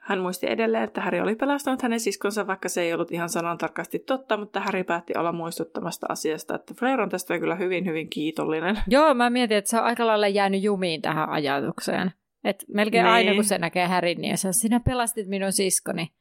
Hän 0.00 0.20
muisti 0.20 0.46
edelleen, 0.50 0.84
että 0.84 1.00
Häri 1.00 1.20
oli 1.20 1.34
pelastanut 1.34 1.82
hänen 1.82 2.00
siskonsa, 2.00 2.46
vaikka 2.46 2.68
se 2.68 2.82
ei 2.82 2.94
ollut 2.94 3.12
ihan 3.12 3.28
sanan 3.28 3.58
tarkasti 3.58 3.98
totta, 3.98 4.36
mutta 4.36 4.60
Häri 4.60 4.84
päätti 4.84 5.12
olla 5.16 5.32
muistuttamasta 5.32 6.06
asiasta, 6.08 6.54
että 6.54 6.74
Fleur 6.74 7.00
on 7.00 7.08
tästä 7.08 7.38
kyllä 7.38 7.54
hyvin, 7.54 7.86
hyvin 7.86 8.10
kiitollinen. 8.10 8.78
Joo, 8.88 9.14
mä 9.14 9.30
mietin, 9.30 9.56
että 9.56 9.70
se 9.70 9.78
on 9.78 9.84
aika 9.84 10.06
lailla 10.06 10.28
jäänyt 10.28 10.62
jumiin 10.62 11.02
tähän 11.02 11.28
ajatukseen. 11.28 12.12
Et 12.44 12.64
melkein 12.68 13.04
niin. 13.04 13.14
aina, 13.14 13.34
kun 13.34 13.44
se 13.44 13.58
näkee 13.58 13.86
Härin, 13.86 14.20
niin 14.20 14.38
se 14.38 14.52
sinä 14.52 14.80
pelastit 14.80 15.28
minun 15.28 15.52
siskoni. 15.52 16.12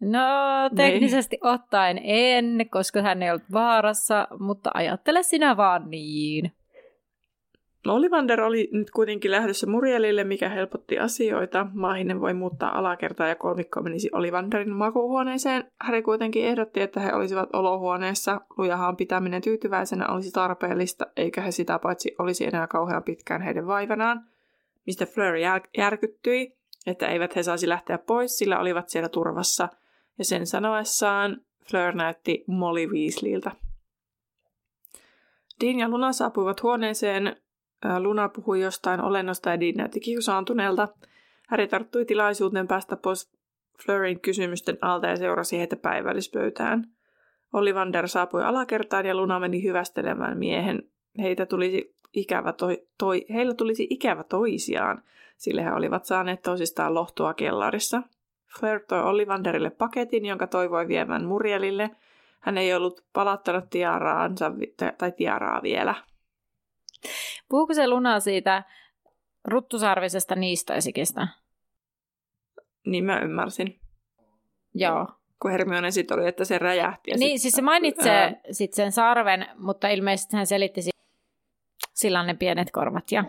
No, 0.00 0.20
teknisesti 0.76 1.38
niin. 1.42 1.54
ottaen 1.54 2.00
en, 2.02 2.66
koska 2.70 3.02
hän 3.02 3.22
ei 3.22 3.30
ollut 3.30 3.52
vaarassa, 3.52 4.28
mutta 4.38 4.70
ajattele 4.74 5.22
sinä 5.22 5.56
vaan 5.56 5.90
niin. 5.90 6.52
Ollivander 7.86 8.40
oli 8.40 8.68
nyt 8.72 8.90
kuitenkin 8.90 9.30
lähdössä 9.30 9.66
Murielille, 9.66 10.24
mikä 10.24 10.48
helpotti 10.48 10.98
asioita. 10.98 11.66
Maahinen 11.72 12.20
voi 12.20 12.34
muuttaa 12.34 12.78
alakertaa 12.78 13.28
ja 13.28 13.34
kolmikko 13.34 13.82
menisi 13.82 14.10
Olivanderin 14.12 14.72
makuuhuoneeseen. 14.72 15.64
Harry 15.80 16.02
kuitenkin 16.02 16.44
ehdotti, 16.44 16.80
että 16.80 17.00
he 17.00 17.14
olisivat 17.14 17.48
olohuoneessa. 17.52 18.40
Lujahaan 18.58 18.96
pitäminen 18.96 19.42
tyytyväisenä 19.42 20.08
olisi 20.08 20.30
tarpeellista, 20.30 21.06
eikä 21.16 21.40
he 21.40 21.50
sitä 21.50 21.78
paitsi 21.78 22.14
olisi 22.18 22.46
enää 22.46 22.66
kauhean 22.66 23.02
pitkään 23.02 23.42
heidän 23.42 23.66
vaivanaan. 23.66 24.24
Mistä 24.86 25.06
Fleur 25.06 25.34
järkyttyi, 25.78 26.56
että 26.86 27.06
eivät 27.06 27.36
he 27.36 27.42
saisi 27.42 27.68
lähteä 27.68 27.98
pois, 27.98 28.38
sillä 28.38 28.58
olivat 28.58 28.88
siellä 28.88 29.08
turvassa. 29.08 29.68
Ja 30.18 30.24
sen 30.24 30.46
sanoessaan 30.46 31.40
Fleur 31.70 31.94
näytti 31.94 32.44
Molly 32.46 32.86
Weasleyltä. 32.86 33.50
Dean 35.60 35.78
ja 35.78 35.88
Luna 35.88 36.12
saapuivat 36.12 36.62
huoneeseen 36.62 37.36
Luna 37.98 38.28
puhui 38.28 38.60
jostain 38.60 39.00
olennosta 39.00 39.50
ja 39.50 39.60
Dean 39.60 39.74
näytti 39.76 40.00
kiusaantuneelta. 40.00 40.88
Harry 41.48 41.66
tarttui 41.66 42.04
tilaisuuteen 42.04 42.68
päästä 42.68 42.96
pois 42.96 43.32
Fleurin 43.84 44.20
kysymysten 44.20 44.78
alta 44.80 45.06
ja 45.06 45.16
seurasi 45.16 45.58
heitä 45.58 45.76
päivällispöytään. 45.76 46.84
Ollivander 47.52 48.08
saapui 48.08 48.44
alakertaan 48.44 49.06
ja 49.06 49.14
Luna 49.14 49.40
meni 49.40 49.62
hyvästelemään 49.62 50.38
miehen. 50.38 50.82
Heitä 51.18 51.46
tulisi 51.46 51.94
ikävä 52.12 52.52
toi, 52.52 52.86
toi, 52.98 53.24
heillä 53.30 53.54
tulisi 53.54 53.86
ikävä 53.90 54.24
toisiaan, 54.24 55.02
sillä 55.36 55.62
he 55.62 55.72
olivat 55.72 56.04
saaneet 56.04 56.42
toisistaan 56.42 56.94
lohtua 56.94 57.34
kellarissa. 57.34 58.02
Flair 58.60 58.80
toi 58.88 59.02
Ollivanderille 59.02 59.70
paketin, 59.70 60.26
jonka 60.26 60.46
toivoi 60.46 60.88
viemään 60.88 61.24
Murielille. 61.24 61.90
Hän 62.40 62.58
ei 62.58 62.74
ollut 62.74 63.04
palattanut 63.12 63.70
tiaraansa 63.70 64.52
tai 64.98 65.12
tiaraa 65.12 65.62
vielä. 65.62 65.94
Puhuuko 67.52 67.74
se 67.74 67.88
Luna 67.88 68.20
siitä 68.20 68.64
ruttusarvisesta 69.44 70.34
niistoisikistä? 70.34 71.28
Niin 72.86 73.04
mä 73.04 73.20
ymmärsin. 73.20 73.80
Joo. 74.74 75.08
Kun 75.42 75.50
Hermione 75.50 75.90
sitten 75.90 76.18
oli, 76.18 76.28
että 76.28 76.44
se 76.44 76.58
räjähti. 76.58 77.10
Ja 77.10 77.16
niin, 77.16 77.38
sit, 77.38 77.42
siis 77.42 77.54
se 77.54 77.62
mainitsee 77.62 78.22
ää... 78.22 78.34
sit 78.50 78.74
sen 78.74 78.92
sarven, 78.92 79.46
mutta 79.58 79.88
ilmeisesti 79.88 80.36
hän 80.36 80.46
selitti 80.46 80.80
sillä 81.94 82.22
ne 82.22 82.34
pienet 82.34 82.70
korvat. 82.70 83.12
Ja... 83.12 83.24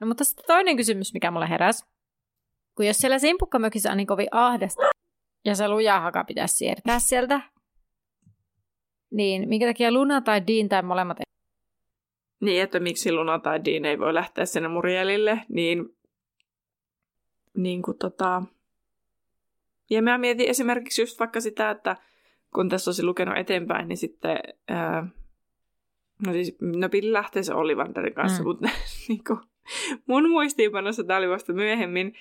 No 0.00 0.06
mutta 0.06 0.24
sitten 0.24 0.44
toinen 0.46 0.76
kysymys, 0.76 1.14
mikä 1.14 1.30
mulle 1.30 1.48
heräsi. 1.48 1.86
Kun 2.76 2.86
jos 2.86 2.98
siellä 2.98 3.18
simpukkamökissä 3.18 3.90
on 3.90 3.96
niin 3.96 4.06
kovin 4.06 4.28
ahdasta, 4.30 4.82
ja 5.44 5.54
se 5.54 5.68
lujahaka 5.68 6.24
pitäisi 6.24 6.56
siirtää 6.56 6.98
sieltä, 6.98 7.40
niin 9.10 9.48
minkä 9.48 9.66
takia 9.66 9.92
Luna 9.92 10.20
tai 10.20 10.46
Dean 10.46 10.68
tai 10.68 10.82
molemmat 10.82 11.25
niin, 12.40 12.62
että 12.62 12.80
miksi 12.80 13.12
Luna 13.12 13.38
tai 13.38 13.64
Dean 13.64 13.84
ei 13.84 13.98
voi 13.98 14.14
lähteä 14.14 14.44
sinne 14.44 14.68
Murielille, 14.68 15.40
niin, 15.48 15.96
niin 17.56 17.82
kuin 17.82 17.98
tota... 17.98 18.42
Ja 19.90 20.02
mä 20.02 20.18
mietin 20.18 20.48
esimerkiksi 20.48 21.02
just 21.02 21.20
vaikka 21.20 21.40
sitä, 21.40 21.70
että 21.70 21.96
kun 22.54 22.68
tässä 22.68 22.88
olisi 22.88 23.02
lukenut 23.02 23.36
eteenpäin, 23.36 23.88
niin 23.88 23.96
sitten... 23.96 24.38
Ää, 24.68 25.06
no 26.26 26.32
siis, 26.32 26.56
no 26.60 26.88
piti 26.88 27.12
lähteä 27.12 27.42
se 27.42 27.54
Ollivanderin 27.54 28.14
kanssa, 28.14 28.42
mm. 28.42 28.48
mutta 28.48 28.68
niin 29.08 29.24
kuin, 29.26 29.40
mun 30.06 30.30
muistiinpanossa 30.30 31.04
tämä 31.04 31.18
oli 31.18 31.28
vasta 31.28 31.52
myöhemmin, 31.52 32.14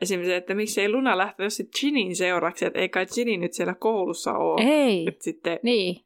esimerkiksi 0.00 0.34
että 0.34 0.54
miksi 0.54 0.80
ei 0.80 0.92
Luna 0.92 1.18
lähtenyt 1.18 1.52
sitten 1.52 1.80
Ginin 1.80 2.16
seuraksi, 2.16 2.66
että 2.66 2.78
ei 2.78 2.88
kai 2.88 3.06
Ginny 3.14 3.36
nyt 3.36 3.52
siellä 3.52 3.74
koulussa 3.74 4.32
ole. 4.32 4.62
Ei, 4.64 5.06
sitten, 5.20 5.58
niin 5.62 6.04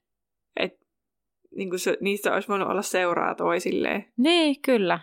niin 1.57 1.71
kuin 1.71 1.81
se, 1.81 1.97
niistä 2.01 2.35
olisi 2.35 2.49
voinut 2.49 2.69
olla 2.69 2.83
seuraa 2.83 3.35
toisilleen. 3.35 4.05
Niin, 4.17 4.63
kyllä. 4.63 5.01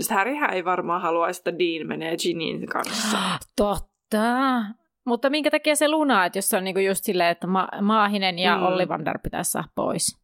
Sitten 0.00 0.16
Harryhän 0.16 0.52
ei 0.52 0.64
varmaan 0.64 1.02
halua, 1.02 1.28
että 1.28 1.58
Dean 1.58 1.86
menee 1.86 2.16
Ginin 2.16 2.66
kanssa. 2.66 3.18
Totta. 3.56 4.62
Mutta 5.04 5.30
minkä 5.30 5.50
takia 5.50 5.76
se 5.76 5.88
Luna, 5.88 6.24
että 6.24 6.38
jos 6.38 6.48
se 6.48 6.56
on 6.56 6.64
niinku 6.64 6.80
just 6.80 7.04
silleen, 7.04 7.30
että 7.30 7.46
Ma- 7.46 7.68
Maahinen 7.80 8.38
ja 8.38 8.56
mm. 8.56 8.62
Ollivander 8.62 9.18
pitäisi 9.18 9.50
saada 9.50 9.68
pois. 9.74 10.20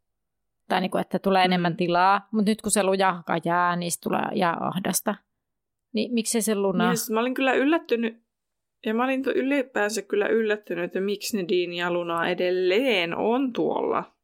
Tai 0.69 0.81
niinku, 0.81 0.99
että 0.99 1.19
tulee 1.19 1.43
mm. 1.43 1.45
enemmän 1.45 1.77
tilaa. 1.77 2.29
Mutta 2.33 2.51
nyt 2.51 2.63
kun 2.63 2.73
se 2.73 2.83
lujahka 2.83 3.37
jää, 3.45 3.77
niin 3.77 3.93
tulee 4.03 4.29
jää 4.35 4.57
ahdasta. 4.61 5.15
Niin 5.93 6.15
miksei 6.15 6.43
se 6.43 6.55
Luna? 6.55 6.89
Yes, 6.89 7.11
mä 7.11 7.21
olin 7.21 7.35
kyllä 7.35 7.53
yllättynyt, 7.53 8.23
ja 8.87 8.95
mä 8.95 9.05
olin 9.05 9.23
ylipäänsä 9.35 10.03
kyllä 10.03 10.27
yllättynyt, 10.27 10.85
että 10.85 11.01
miksi 11.01 11.37
ne 11.37 11.45
Dean 11.49 11.73
ja 11.73 11.93
Luna 11.93 12.29
edelleen 12.29 13.17
on 13.17 13.53
tuolla. 13.53 14.16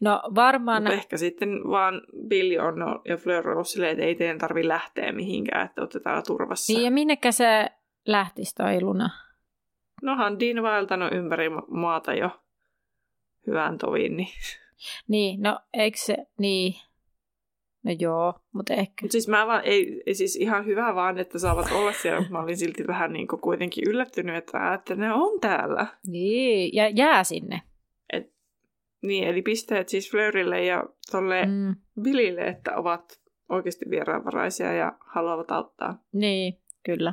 No 0.00 0.22
varmaan... 0.34 0.82
Mutta 0.82 0.94
ehkä 0.94 1.16
sitten 1.16 1.48
vaan 1.48 2.02
Billy 2.28 2.58
on 2.58 2.74
ja 3.08 3.16
Fleur 3.16 3.48
on 3.48 3.64
silleen, 3.64 3.92
että 3.92 4.04
ei 4.04 4.14
teidän 4.14 4.38
tarvi 4.38 4.68
lähteä 4.68 5.12
mihinkään, 5.12 5.66
että 5.66 5.80
olette 5.82 6.00
täällä 6.00 6.22
turvassa. 6.22 6.72
Niin 6.72 6.84
ja 6.84 6.90
minnekä 6.90 7.32
se 7.32 7.70
lähtisi 8.06 8.54
toi 8.54 8.80
Luna? 8.80 9.10
Nohan 10.02 10.40
Dean 10.40 10.62
vaeltanut 10.62 11.12
ympäri 11.12 11.48
maata 11.68 12.14
jo 12.14 12.30
hyvän 13.46 13.78
tovin, 13.78 14.16
niin... 14.16 14.28
Niin, 15.08 15.42
no 15.42 15.60
eikö 15.74 15.98
se, 15.98 16.16
niin... 16.38 16.74
No 17.82 17.92
joo, 17.98 18.34
mutta 18.52 18.74
ehkä. 18.74 18.94
Mut 19.02 19.10
siis 19.10 19.28
mä 19.28 19.46
vaan, 19.46 19.64
ei, 19.64 20.02
ei 20.06 20.14
siis 20.14 20.36
ihan 20.36 20.66
hyvä 20.66 20.94
vaan, 20.94 21.18
että 21.18 21.38
saavat 21.38 21.72
olla 21.72 21.92
siellä, 21.92 22.18
mutta 22.18 22.32
mä 22.32 22.42
olin 22.42 22.56
silti 22.56 22.86
vähän 22.86 23.12
niin 23.12 23.28
kuin 23.28 23.40
kuitenkin 23.40 23.84
yllättynyt, 23.88 24.36
että, 24.36 24.74
että 24.74 24.94
ne 24.94 25.12
on 25.12 25.40
täällä. 25.40 25.86
Niin, 26.06 26.74
ja 26.74 26.88
jää 26.88 27.24
sinne. 27.24 27.62
Niin, 29.06 29.28
eli 29.28 29.42
pisteet 29.42 29.88
siis 29.88 30.10
Fleurille 30.10 30.64
ja 30.64 30.84
tolle 31.10 31.46
mm. 31.46 31.76
Billille, 32.02 32.40
että 32.40 32.76
ovat 32.76 33.20
oikeasti 33.48 33.84
vieraanvaraisia 33.90 34.72
ja 34.72 34.92
haluavat 35.14 35.50
auttaa. 35.50 35.98
Niin, 36.12 36.58
kyllä. 36.82 37.12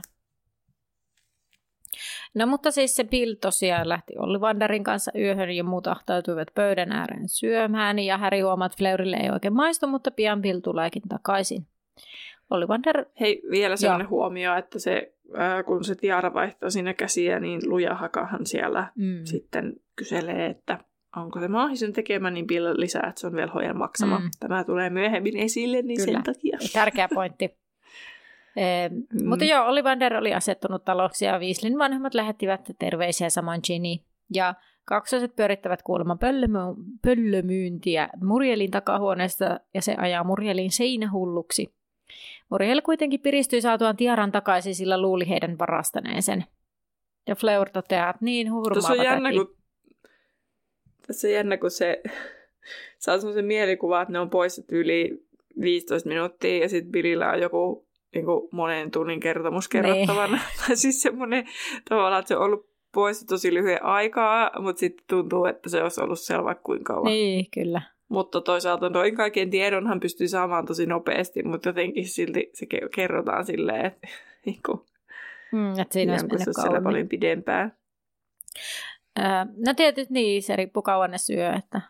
No 2.33 2.45
mutta 2.47 2.71
siis 2.71 2.95
se 2.95 3.03
Bill 3.03 3.33
tosiaan 3.33 3.89
lähti 3.89 4.13
Ollivanderin 4.17 4.83
kanssa 4.83 5.11
yöhön 5.19 5.51
ja 5.51 5.63
muut 5.63 5.87
ahtautuivat 5.87 6.47
pöydän 6.55 6.91
ääreen 6.91 7.29
syömään 7.29 7.99
ja 7.99 8.17
Harry 8.17 8.39
huomaa, 8.39 8.65
että 8.65 8.77
Fleurille 8.77 9.17
ei 9.17 9.29
oikein 9.29 9.53
maistu, 9.53 9.87
mutta 9.87 10.11
pian 10.11 10.41
Bill 10.41 10.59
tuleekin 10.59 11.01
takaisin. 11.09 11.67
Ollivander... 12.49 13.05
Hei, 13.19 13.41
vielä 13.51 13.75
sellainen 13.75 14.09
huomio, 14.09 14.55
että 14.55 14.79
se, 14.79 15.13
ää, 15.33 15.63
kun 15.63 15.83
se 15.83 15.95
tiara 15.95 16.33
vaihtaa 16.33 16.69
siinä 16.69 16.93
käsiä, 16.93 17.39
niin 17.39 17.61
lujahakahan 17.65 18.45
siellä 18.45 18.91
mm. 18.95 19.21
sitten 19.23 19.73
kyselee, 19.95 20.45
että 20.45 20.79
onko 21.15 21.39
se 21.39 21.47
maahisen 21.47 21.93
tekemä, 21.93 22.31
niin 22.31 22.47
Bill 22.47 22.73
lisää, 22.75 23.05
että 23.09 23.21
se 23.21 23.27
on 23.27 23.33
velhojen 23.33 23.77
maksama. 23.77 24.19
Mm. 24.19 24.29
Tämä 24.39 24.63
tulee 24.63 24.89
myöhemmin 24.89 25.37
esille, 25.37 25.81
niin 25.81 26.05
Kyllä. 26.05 26.11
sen 26.17 26.23
takia. 26.23 26.57
Tärkeä 26.73 27.07
pointti. 27.13 27.57
e, 28.55 28.89
mm. 28.89 29.29
Mutta 29.29 29.45
joo, 29.45 29.65
Ollivander 29.65 30.17
oli 30.17 30.33
asettunut 30.33 30.85
taloksi 30.85 31.25
ja 31.25 31.39
Weasleyn 31.39 31.77
vanhemmat 31.77 32.13
lähettivät 32.13 32.71
terveisiä 32.79 33.29
samoin 33.29 33.61
Ginny. 33.67 34.03
Ja 34.33 34.53
kaksoset 34.85 35.35
pyörittävät 35.35 35.81
kuulemma 35.81 36.17
pöllömy- 36.21 36.97
pöllömyyntiä 37.01 38.09
Murielin 38.23 38.71
takahuoneesta 38.71 39.59
ja 39.73 39.81
se 39.81 39.95
ajaa 39.97 40.23
Murielin 40.23 40.71
seinähulluksi. 40.71 41.73
Muriel 42.49 42.81
kuitenkin 42.81 43.19
piristyi 43.19 43.61
saatuaan 43.61 43.97
tiaran 43.97 44.31
takaisin, 44.31 44.75
sillä 44.75 45.01
luuli 45.01 45.29
heidän 45.29 45.59
varastaneen 45.59 46.23
sen. 46.23 46.45
Ja 47.27 47.35
Fleur 47.35 47.69
toteaa, 47.69 48.09
että 48.09 48.25
niin 48.25 48.51
hurmaava 48.51 48.73
Tuossa 48.73 48.93
on 48.93 49.03
jännä, 49.03 49.31
kun 49.31 49.55
tässä 51.07 51.27
on 51.27 51.33
jännä, 51.33 51.57
kun 51.57 51.71
se 51.71 52.01
saa 52.99 53.17
semmoisen 53.17 53.45
mielikuva, 53.45 54.01
että 54.01 54.11
ne 54.11 54.19
on 54.19 54.29
poistettu 54.29 54.75
yli 54.75 55.23
15 55.61 56.09
minuuttia 56.09 56.57
ja 56.57 56.69
sitten 56.69 56.91
Billillä 56.91 57.31
on 57.31 57.41
joku 57.41 57.85
niin 58.13 58.25
kuin 58.25 58.49
monen 58.51 58.91
tunnin 58.91 59.19
kertomus 59.19 59.69
niin. 59.73 59.83
kerrottavana. 59.83 60.39
Tai 60.67 60.75
siis 60.75 61.01
semmoinen 61.01 61.45
tavallaan, 61.89 62.19
että 62.19 62.27
se 62.27 62.37
on 62.37 62.43
ollut 62.43 62.71
pois 62.91 63.25
tosi 63.25 63.53
lyhyen 63.53 63.83
aikaa, 63.83 64.51
mutta 64.59 64.79
sitten 64.79 65.05
tuntuu, 65.09 65.45
että 65.45 65.69
se 65.69 65.83
olisi 65.83 66.01
ollut 66.01 66.19
vaikka 66.43 66.63
kuinka 66.63 66.93
kauan. 66.93 67.11
Niin, 67.11 67.45
kyllä. 67.53 67.81
Mutta 68.09 68.41
toisaalta 68.41 68.89
noin 68.89 69.15
kaiken 69.15 69.49
tiedon 69.49 69.87
hän 69.87 69.99
pystyy 69.99 70.27
saamaan 70.27 70.65
tosi 70.65 70.85
nopeasti, 70.85 71.43
mutta 71.43 71.69
jotenkin 71.69 72.07
silti 72.07 72.49
se 72.53 72.65
kerrotaan 72.95 73.45
silleen, 73.45 73.85
että, 73.85 74.07
niin 74.45 74.59
kuin, 74.65 74.79
mm, 75.51 75.79
että 75.79 75.93
siinä 75.93 76.13
olisi 76.13 76.27
mennyt 76.27 76.83
paljon 76.83 77.07
pidempään. 77.07 77.73
No 79.67 79.73
tietysti 79.75 80.13
niin, 80.13 80.43
se 80.43 80.55
riippuu 80.55 80.83
kauan 80.83 81.11
ne 81.11 81.17
syö, 81.17 81.53
että... 81.53 81.81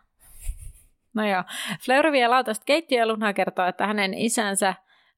No 1.14 1.28
joo, 1.28 1.44
Fleur 1.86 2.12
vie 2.12 2.28
lautasta 2.28 2.66
Luna 3.06 3.34
kertoo, 3.34 3.66
että 3.66 3.88
hänen 3.88 4.14
isänsä 4.14 4.74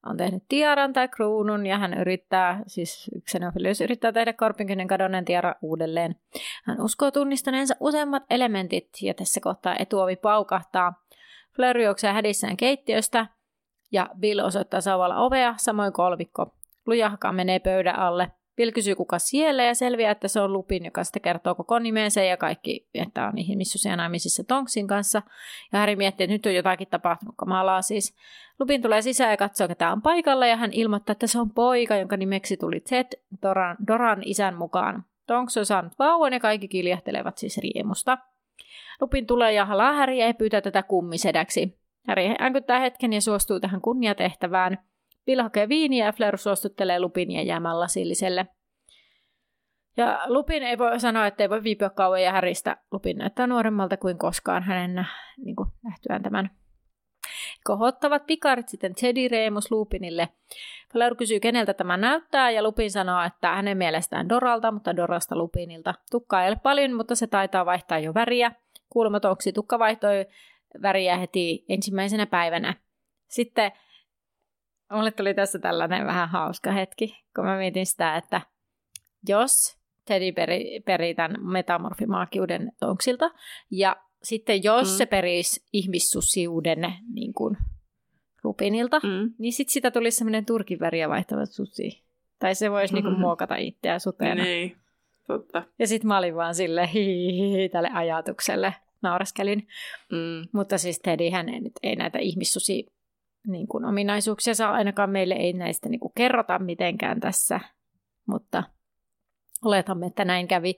on 0.06 0.18
tehnyt 0.18 0.44
tiaran 0.50 0.94
tai 0.94 1.08
kruunun 1.08 1.66
ja 1.66 1.78
hän 1.78 1.94
yrittää, 1.94 2.64
siis 2.68 3.12
Xenophilius 3.30 3.82
yrittää 3.82 4.12
tehdä 4.12 4.34
korpinkynnen 4.34 4.88
kadonneen 4.88 5.26
tiara 5.26 5.56
uudelleen. 5.62 6.16
Hän 6.64 6.82
uskoo 6.82 7.12
tunnistaneensa 7.12 7.76
useammat 7.80 8.24
elementit 8.30 8.90
ja 9.02 9.14
tässä 9.14 9.42
kohtaa 9.42 9.76
etuovi 9.80 10.16
paukahtaa. 10.16 10.94
Fleur 11.56 11.78
juoksee 11.78 12.14
hädissään 12.14 12.58
keittiöstä 12.58 13.28
ja 13.92 14.10
Bill 14.20 14.40
osoittaa 14.40 14.82
sauvalla 14.82 15.18
ovea, 15.18 15.54
samoin 15.58 15.94
kolmikko. 15.94 16.56
Lujahka 16.86 17.32
menee 17.32 17.60
pöydän 17.60 18.00
alle. 18.00 18.32
Bill 18.56 18.72
kysyy 18.72 18.96
kuka 18.96 19.20
siellä 19.20 19.64
ja 19.64 19.76
selviää, 19.76 20.12
että 20.12 20.28
se 20.28 20.42
on 20.42 20.54
Lupin, 20.54 20.86
joka 20.86 21.04
sitten 21.04 21.22
kertoo 21.22 21.56
koko 21.56 21.80
nimensä 21.80 22.24
ja 22.24 22.38
kaikki, 22.38 22.88
että 22.94 23.28
on 23.28 23.38
ihmissusia 23.38 23.96
naimisissa 23.96 24.44
Tonksin 24.44 24.88
kanssa. 24.88 25.22
Ja 25.72 25.80
Harry 25.80 25.96
miettii, 25.96 26.24
että 26.24 26.34
nyt 26.34 26.46
on 26.46 26.56
jotakin 26.56 26.88
tapahtunut 26.88 27.36
kamalaa 27.38 27.82
siis. 27.82 28.16
Lupin 28.60 28.82
tulee 28.82 29.02
sisään 29.02 29.32
ja 29.32 29.38
katsoo, 29.38 29.68
ketä 29.68 29.92
on 29.92 30.02
paikalla 30.02 30.48
ja 30.48 30.56
hän 30.56 30.74
ilmoittaa, 30.74 31.12
että 31.12 31.28
se 31.28 31.40
on 31.40 31.52
poika, 31.52 31.96
jonka 31.96 32.18
nimeksi 32.18 32.58
tuli 32.58 32.80
Ted 32.80 33.08
Doran, 33.42 33.78
Doran 33.88 34.22
isän 34.26 34.56
mukaan. 34.56 35.06
Tonks 35.28 35.58
on 35.58 35.66
saanut 35.66 35.94
vauvan 36.00 36.34
ja 36.34 36.40
kaikki 36.40 36.68
kiljahtelevat 36.68 37.38
siis 37.38 37.58
riemusta. 37.58 38.18
Lupin 39.02 39.28
tulee 39.28 39.54
ja 39.54 39.66
halaa 39.66 39.94
Harryä 39.94 40.28
ja 40.28 40.34
pyytää 40.34 40.62
tätä 40.62 40.84
kummisedäksi. 40.84 41.78
Harry 42.08 42.24
änkyttää 42.42 42.80
hetken 42.80 43.14
ja 43.14 43.22
suostuu 43.22 43.60
tähän 43.60 43.82
kunniatehtävään– 43.82 44.78
Bill 45.26 45.42
hakee 45.42 45.70
viiniä 45.70 46.06
ja 46.06 46.12
Flair 46.12 46.38
suostuttelee 46.38 47.00
Lupinia 47.00 47.42
jäämään 47.42 47.80
lasilliselle. 47.80 48.48
Ja 49.98 50.22
Lupin 50.26 50.64
ei 50.64 50.78
voi 50.78 51.00
sanoa, 51.00 51.28
että 51.28 51.44
ei 51.44 51.50
voi 51.50 51.64
viipyä 51.64 51.90
kauan 51.90 52.24
ja 52.24 52.32
häristä. 52.32 52.78
Lupin 52.92 53.18
näyttää 53.18 53.48
nuoremmalta 53.48 53.98
kuin 53.98 54.18
koskaan 54.18 54.64
hänen 54.64 55.08
niin 55.38 55.56
kuin 55.56 55.70
nähtyään 55.84 56.24
tämän. 56.24 56.50
Kohottavat 57.64 58.26
pikarit 58.26 58.70
sitten 58.70 58.96
Teddy 58.96 59.28
Reemus 59.28 59.72
Lupinille. 59.72 60.30
Flair 60.94 61.16
kysyy, 61.16 61.40
keneltä 61.40 61.74
tämä 61.74 61.98
näyttää, 61.98 62.52
ja 62.52 62.64
Lupin 62.64 62.92
sanoo, 62.92 63.24
että 63.24 63.56
hänen 63.56 63.78
mielestään 63.78 64.30
Doralta, 64.30 64.72
mutta 64.72 64.96
Dorasta 64.96 65.36
Lupinilta. 65.36 65.94
Tukka 66.12 66.44
ei 66.44 66.50
ole 66.50 66.58
paljon, 66.64 66.94
mutta 66.94 67.16
se 67.16 67.28
taitaa 67.28 67.66
vaihtaa 67.66 68.00
jo 68.00 68.14
väriä. 68.14 68.52
Kuulemma 68.90 69.20
tukka 69.54 69.80
vaihtoi 69.80 70.26
väriä 70.82 71.18
heti 71.18 71.66
ensimmäisenä 71.70 72.26
päivänä. 72.26 72.74
sitten 73.28 73.72
mulle 74.92 75.12
tuli 75.12 75.34
tässä 75.34 75.60
tällainen 75.60 76.08
vähän 76.08 76.30
hauska 76.30 76.72
hetki, 76.72 77.26
kun 77.36 77.46
mä 77.46 77.58
mietin 77.58 77.86
sitä, 77.86 78.16
että 78.16 78.42
jos 79.28 79.78
Teddy 80.06 80.32
peri, 80.32 80.80
peri 80.86 81.16
tämän 81.16 81.46
metamorfimaakiuden 81.46 82.72
tonksilta, 82.80 83.32
ja 83.72 83.96
sitten 84.24 84.64
jos 84.64 84.92
mm. 84.92 84.98
se 84.98 85.06
perisi 85.06 85.66
ihmissusiuden 85.74 86.94
niin 87.14 87.34
kuin, 87.34 87.58
Lupinilta, 88.44 89.00
mm. 89.00 89.34
niin 89.38 89.54
sitten 89.54 89.74
sitä 89.74 89.92
tulisi 89.92 90.18
semmoinen 90.18 90.46
turkin 90.46 90.80
väriä 90.80 91.10
vaihtava 91.10 91.46
susi. 91.46 92.04
Tai 92.40 92.56
se 92.56 92.72
voisi 92.72 92.94
mm-hmm. 92.94 93.08
niinku 93.08 93.22
muokata 93.26 93.56
itseään 93.56 94.00
sutena. 94.00 94.44
Niin, 94.44 94.78
totta. 95.28 95.64
Ja 95.80 95.88
sitten 95.88 96.08
mä 96.08 96.18
olin 96.18 96.36
vaan 96.36 96.56
sille 96.56 96.90
hihihi 96.94 97.70
tälle 97.70 97.90
ajatukselle, 97.94 98.74
nauraskelin. 99.02 99.68
Mm. 100.12 100.50
Mutta 100.54 100.78
siis 100.78 101.00
Teddyhän 101.00 101.50
ei, 101.50 101.60
nyt, 101.60 101.74
ei 101.84 101.96
näitä 101.96 102.20
ihmissusi 102.20 102.93
niin 103.48 103.68
kuin 103.68 103.86
ominaisuuksia 103.86 104.56
saa, 104.56 104.72
ainakaan 104.72 105.10
meille 105.10 105.34
ei 105.34 105.54
näistä 105.54 105.90
niin 105.90 106.00
kuin 106.00 106.12
kerrota 106.16 106.60
mitenkään 106.60 107.20
tässä, 107.20 107.60
mutta 108.26 108.64
oletamme, 109.66 110.06
että 110.06 110.26
näin 110.26 110.48
kävi. 110.48 110.76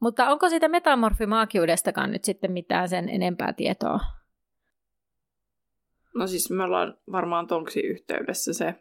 Mutta 0.00 0.28
onko 0.28 0.48
siitä 0.48 0.68
metamorfimaakiudestakaan 0.68 2.10
nyt 2.10 2.24
sitten 2.24 2.52
mitään 2.52 2.88
sen 2.88 3.08
enempää 3.08 3.52
tietoa? 3.52 4.00
No 6.14 6.26
siis 6.26 6.50
me 6.50 6.62
ollaan 6.62 6.98
varmaan 7.12 7.46
tonksi 7.46 7.80
yhteydessä 7.80 8.52
se, 8.52 8.74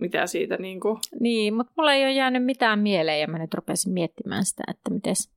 mitä 0.00 0.26
siitä 0.26 0.56
niin 0.56 0.80
kuin... 0.80 0.98
Niin, 1.20 1.54
mutta 1.54 1.72
mulla 1.76 1.92
ei 1.92 2.04
ole 2.04 2.12
jäänyt 2.12 2.44
mitään 2.44 2.78
mieleen 2.78 3.20
ja 3.20 3.26
mä 3.26 3.38
nyt 3.38 3.54
rupesin 3.54 3.92
miettimään 3.92 4.44
sitä, 4.44 4.62
että 4.70 4.90
mites... 4.90 5.32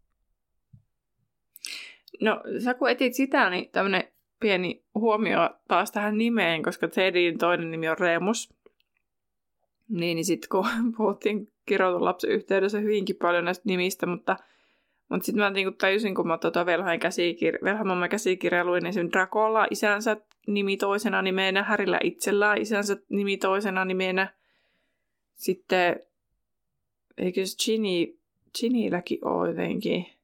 No 2.21 2.43
sä 2.63 2.73
kun 2.73 2.89
etit 2.89 3.13
sitä, 3.13 3.49
niin 3.49 3.69
tämmönen 3.71 4.03
pieni 4.45 4.83
huomio 4.95 5.49
taas 5.67 5.91
tähän 5.91 6.17
nimeen, 6.17 6.63
koska 6.63 6.87
Tedin 6.87 7.37
toinen 7.37 7.71
nimi 7.71 7.89
on 7.89 7.97
Remus. 7.97 8.53
Niin, 9.89 10.15
niin 10.15 10.25
sitten 10.25 10.49
kun 10.49 10.65
puhuttiin 10.97 11.51
kirjoitun 11.65 12.05
lapsen 12.05 12.29
yhteydessä 12.29 12.79
hyvinkin 12.79 13.15
paljon 13.15 13.45
näistä 13.45 13.63
nimistä, 13.65 14.05
mutta 14.05 14.37
mutta 15.09 15.25
sitten 15.25 15.43
mä 15.43 15.49
niinku 15.49 15.71
tajusin, 15.77 16.15
kun 16.15 16.27
mä 16.27 16.37
tota 16.37 16.65
Velhain 16.65 16.99
käsikir- 17.01 17.63
Velhamamman 17.63 18.09
käsikirja 18.09 18.65
luin, 18.65 18.83
niin 18.83 19.11
Drakolla 19.11 19.67
isänsä 19.71 20.17
nimi 20.47 20.77
toisena 20.77 21.21
nimenä, 21.21 21.63
Härillä 21.63 21.99
itsellään 22.03 22.61
isänsä 22.61 22.97
nimi 23.09 23.37
toisena 23.37 23.85
nimenä. 23.85 24.33
Sitten, 25.35 25.99
eikö 27.17 27.41
Ginny, 27.65 28.17
Ginnylläkin 28.59 29.27
ole 29.27 29.49
jotenkin? 29.49 30.14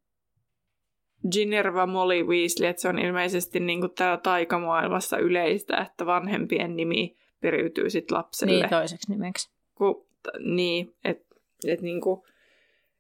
Ginerva 1.32 1.86
Molly 1.86 2.24
Weasley, 2.24 2.70
että 2.70 2.82
se 2.82 2.88
on 2.88 3.00
ilmeisesti 3.00 3.60
niinku 3.60 3.88
täällä 3.88 4.18
taikamaailmassa 4.18 5.18
yleistä, 5.18 5.78
että 5.78 6.06
vanhempien 6.06 6.76
nimi 6.76 7.18
periytyy 7.42 7.90
sitten 7.90 8.18
lapselle. 8.18 8.54
Niin, 8.54 8.70
toiseksi 8.70 9.12
nimeksi. 9.12 9.50
Ku, 9.76 10.08
t- 10.24 10.40
niin, 10.40 10.94
että 11.06 11.36
et 11.68 11.82
niinku, 11.82 12.26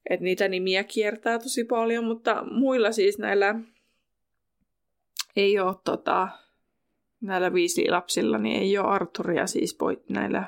että 0.10 0.24
niitä 0.24 0.48
nimiä 0.48 0.84
kiertää 0.84 1.40
tosi 1.40 1.64
paljon, 1.64 2.04
mutta 2.04 2.44
muilla 2.52 2.92
siis 2.92 3.20
näillä 3.20 3.56
ei 5.36 5.60
ole 5.60 5.76
tota, 5.84 6.28
näillä 7.22 7.54
viisi 7.54 7.90
lapsilla, 7.90 8.38
niin 8.38 8.62
ei 8.62 8.78
ole 8.78 8.88
Arturia 8.88 9.48
siis 9.48 9.76
poi, 9.76 10.02
näillä 10.10 10.44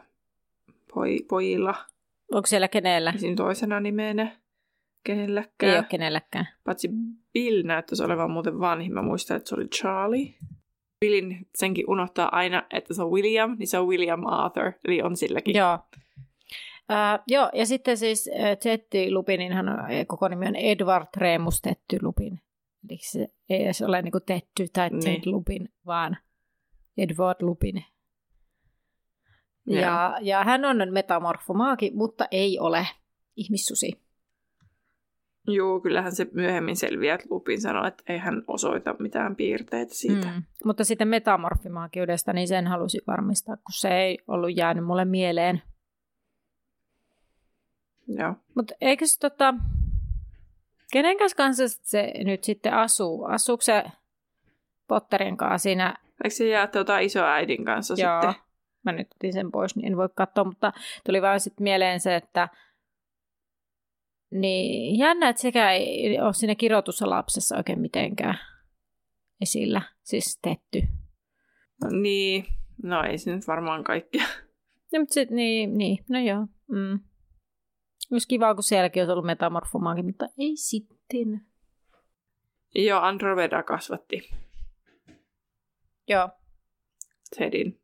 poi, 0.94 1.20
pojilla. 1.30 1.76
Onko 2.32 2.48
siellä 2.48 2.68
kenellä? 2.68 3.14
Siinä 3.18 3.36
toisena 3.36 3.80
nimenä 3.80 4.43
kenelläkään. 5.04 5.72
Ei 5.72 5.78
ole 5.78 5.86
kenelläkään. 5.90 6.48
Paitsi 6.64 6.90
Bill 7.34 7.64
näyttäisi 7.66 8.04
olevan 8.04 8.32
muuten 8.32 8.60
vanhin. 8.60 8.94
Mä 8.94 9.02
muistan, 9.02 9.38
että 9.38 9.50
se 9.50 9.56
oli 9.56 9.68
Charlie. 9.68 10.34
Billin 11.00 11.48
senkin 11.56 11.90
unohtaa 11.90 12.36
aina, 12.36 12.64
että 12.74 12.94
se 12.94 13.04
on 13.04 13.12
William, 13.12 13.56
niin 13.60 13.68
se 13.68 13.80
on 13.80 13.88
William 13.88 14.26
Arthur, 14.26 14.72
eli 14.88 15.02
on 15.02 15.18
silläkin. 15.18 15.56
Joo. 15.56 15.80
Uh, 16.92 17.24
joo, 17.28 17.50
ja 17.54 17.66
sitten 17.66 17.98
siis 17.98 18.30
Tetti 18.64 19.10
on, 19.16 20.06
koko 20.08 20.28
nimi 20.28 20.48
on 20.48 20.56
Edward 20.56 21.08
Remus 21.18 21.62
Tetty 21.62 21.98
Lupin. 22.02 22.42
Eli 22.90 23.00
se 23.02 23.28
ei 23.50 23.64
edes 23.64 23.82
ole 23.82 24.02
niin 24.02 24.14
Tetty 24.26 24.68
tai 24.74 24.90
Ted 24.90 25.00
niin. 25.04 25.22
Lupin, 25.26 25.70
vaan 25.86 26.18
Edward 26.98 27.38
Lupin. 27.42 27.86
Ja, 29.68 29.82
ja, 29.82 30.18
ja 30.22 30.44
hän 30.44 30.66
on 30.66 30.78
metamorfomaaki, 30.92 31.92
mutta 31.96 32.28
ei 32.32 32.60
ole 32.60 32.88
ihmissusi. 33.36 34.03
Joo, 35.48 35.80
kyllähän 35.80 36.16
se 36.16 36.28
myöhemmin 36.34 36.76
selviää, 36.76 37.16
että 37.16 37.28
Lupin 37.30 37.62
sanoi, 37.62 37.88
että 37.88 38.04
ei 38.08 38.18
hän 38.18 38.44
osoita 38.48 38.96
mitään 39.00 39.36
piirteitä 39.36 39.94
siitä. 39.94 40.28
Mm. 40.28 40.44
Mutta 40.66 40.84
sitten 40.84 41.08
metamorfimaakiudesta, 41.08 42.34
niin 42.34 42.48
sen 42.48 42.68
halusi 42.68 43.02
varmistaa, 43.08 43.56
kun 43.56 43.74
se 43.74 43.98
ei 43.98 44.18
ollut 44.28 44.58
jäänyt 44.58 44.86
mulle 44.86 45.06
mieleen– 45.06 45.62
Joo. 48.08 48.36
Mutta 48.56 48.74
eikö 48.82 49.08
se 49.08 49.20
tota, 49.20 49.54
kenen 50.92 51.18
kanssa 51.18 51.64
se 51.68 52.12
nyt 52.26 52.44
sitten 52.44 52.74
asuu? 52.74 53.26
Asuuko 53.26 53.62
se 53.62 53.84
Potterin 54.88 55.38
kanssa 55.38 55.64
siinä? 55.64 55.96
Eikö 56.24 56.36
se 56.36 56.48
jää 56.48 56.68
tuota 56.68 57.00
isoäidin 57.00 57.66
kanssa 57.66 57.96
Joo. 57.98 58.22
sitten? 58.22 58.42
Mä 58.84 58.92
nyt 58.92 59.08
otin 59.16 59.34
sen 59.34 59.52
pois, 59.52 59.76
niin 59.76 59.88
en 59.88 59.98
voi 59.98 60.10
katsoa, 60.16 60.44
mutta 60.44 60.74
tuli 61.06 61.22
vaan 61.22 61.40
sitten 61.40 61.64
mieleen 61.64 62.00
se, 62.00 62.16
että 62.16 62.50
niin 64.34 65.00
jännä, 65.00 65.30
että 65.30 65.42
sekä 65.42 65.72
ei 65.72 66.20
ole 66.20 66.34
siinä 66.34 66.56
kirjoitussa 66.56 67.10
lapsessa 67.10 67.58
oikein 67.58 67.80
mitenkään 67.80 68.40
esillä, 69.42 69.82
siis 70.04 70.40
tetty. 70.42 70.88
No, 71.82 71.90
niin, 72.02 72.46
no 72.84 73.04
ei 73.04 73.18
se 73.18 73.36
nyt 73.36 73.48
varmaan 73.48 73.84
kaikkia. 73.84 74.26
No, 74.94 75.00
mutta 75.00 75.14
sit, 75.14 75.30
niin, 75.30 75.78
niin, 75.78 76.06
no 76.10 76.20
joo. 76.20 76.48
Mm. 76.68 77.00
Myös 78.12 78.28
kiva, 78.28 78.56
kun 78.56 78.64
sielläkin 78.64 79.02
olisi 79.02 79.12
ollut 79.12 79.26
metamorfomaakin, 79.26 80.06
mutta 80.06 80.26
ei 80.38 80.56
sitten. 80.56 81.42
Joo, 82.76 83.02
Andromeda 83.02 83.64
kasvatti. 83.64 84.30
Joo. 86.08 86.30
Tedin. 87.38 87.82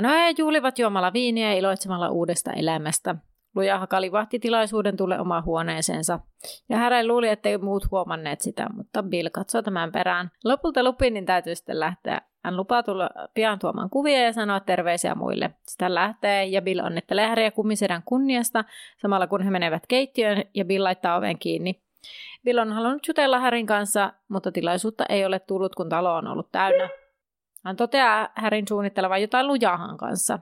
no 0.00 0.08
he 0.08 0.34
juhlivat 0.38 0.78
juomalla 0.78 1.12
viiniä 1.12 1.52
ja 1.52 1.58
iloitsemalla 1.58 2.10
uudesta 2.10 2.52
elämästä. 2.52 3.14
Luja 3.58 3.86
kalivahti 3.86 4.38
tilaisuuden 4.38 4.96
tulle 4.96 5.20
omaan 5.20 5.44
huoneeseensa, 5.44 6.20
ja 6.68 6.76
Hären 6.76 7.08
luuli, 7.08 7.28
ettei 7.28 7.58
muut 7.58 7.90
huomanneet 7.90 8.40
sitä, 8.40 8.66
mutta 8.74 9.02
Bill 9.02 9.28
katsoi 9.32 9.62
tämän 9.62 9.92
perään. 9.92 10.30
Lopulta 10.44 10.84
Lupinin 10.84 11.26
täytyy 11.26 11.54
sitten 11.54 11.80
lähteä. 11.80 12.20
Hän 12.44 12.56
lupaa 12.56 12.82
tulla 12.82 13.10
pian 13.34 13.58
tuomaan 13.58 13.90
kuvia 13.90 14.20
ja 14.20 14.32
sanoa 14.32 14.60
terveisiä 14.60 15.14
muille. 15.14 15.50
Sitä 15.68 15.94
lähtee 15.94 16.44
ja 16.44 16.62
Bill 16.62 16.80
onnittelee 16.84 17.26
Häriä 17.26 17.50
kumisedän 17.50 18.02
kunniasta, 18.04 18.64
samalla 19.02 19.26
kun 19.26 19.42
he 19.42 19.50
menevät 19.50 19.82
keittiöön 19.88 20.42
ja 20.54 20.64
Bill 20.64 20.84
laittaa 20.84 21.16
oven 21.16 21.38
kiinni. 21.38 21.82
Bill 22.44 22.58
on 22.58 22.72
halunnut 22.72 23.08
jutella 23.08 23.38
Härin 23.38 23.66
kanssa, 23.66 24.12
mutta 24.28 24.52
tilaisuutta 24.52 25.04
ei 25.08 25.24
ole 25.24 25.38
tullut, 25.38 25.74
kun 25.74 25.88
talo 25.88 26.14
on 26.14 26.26
ollut 26.26 26.52
täynnä. 26.52 26.88
Hän 27.64 27.76
toteaa 27.76 28.28
Härin 28.34 28.68
suunnittelevan 28.68 29.22
jotain 29.22 29.46
lujahan 29.46 29.96
kanssa. 29.96 30.38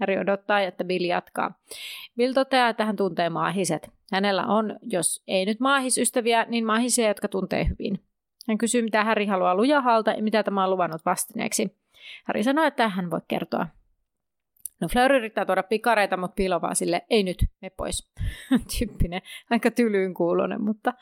Harry 0.00 0.18
odottaa, 0.18 0.60
että 0.60 0.84
Bill 0.84 1.04
jatkaa. 1.04 1.58
Bill 2.16 2.32
toteaa, 2.32 2.68
että 2.68 2.84
hän 2.84 2.96
tuntee 2.96 3.30
maahiset. 3.30 3.90
Hänellä 4.12 4.46
on, 4.46 4.76
jos 4.82 5.22
ei 5.28 5.46
nyt 5.46 5.60
maahisystäviä, 5.60 6.46
niin 6.48 6.66
maahisia, 6.66 7.08
jotka 7.08 7.28
tuntee 7.28 7.68
hyvin. 7.68 8.00
Hän 8.48 8.58
kysyy, 8.58 8.82
mitä 8.82 9.04
Harry 9.04 9.26
haluaa 9.26 9.54
lujahalta 9.54 10.10
ja 10.10 10.22
mitä 10.22 10.42
tämä 10.42 10.64
on 10.64 10.70
luvannut 10.70 11.04
vastineeksi. 11.06 11.76
Harry 12.24 12.42
sanoo, 12.42 12.64
että 12.64 12.88
hän 12.88 13.10
voi 13.10 13.20
kertoa. 13.28 13.66
No 14.80 14.88
Fleur 14.88 15.12
yrittää 15.12 15.46
tuoda 15.46 15.62
pikareita, 15.62 16.16
mutta 16.16 16.34
Bill 16.34 16.52
on 16.52 16.62
vaan 16.62 16.76
sille, 16.76 17.02
ei 17.10 17.22
nyt, 17.22 17.44
me 17.62 17.70
pois. 17.70 18.10
Tyyppinen, 18.78 19.22
aika 19.50 19.70
tylyyn 19.70 20.14
kuulonen, 20.14 20.62
mutta 20.62 20.92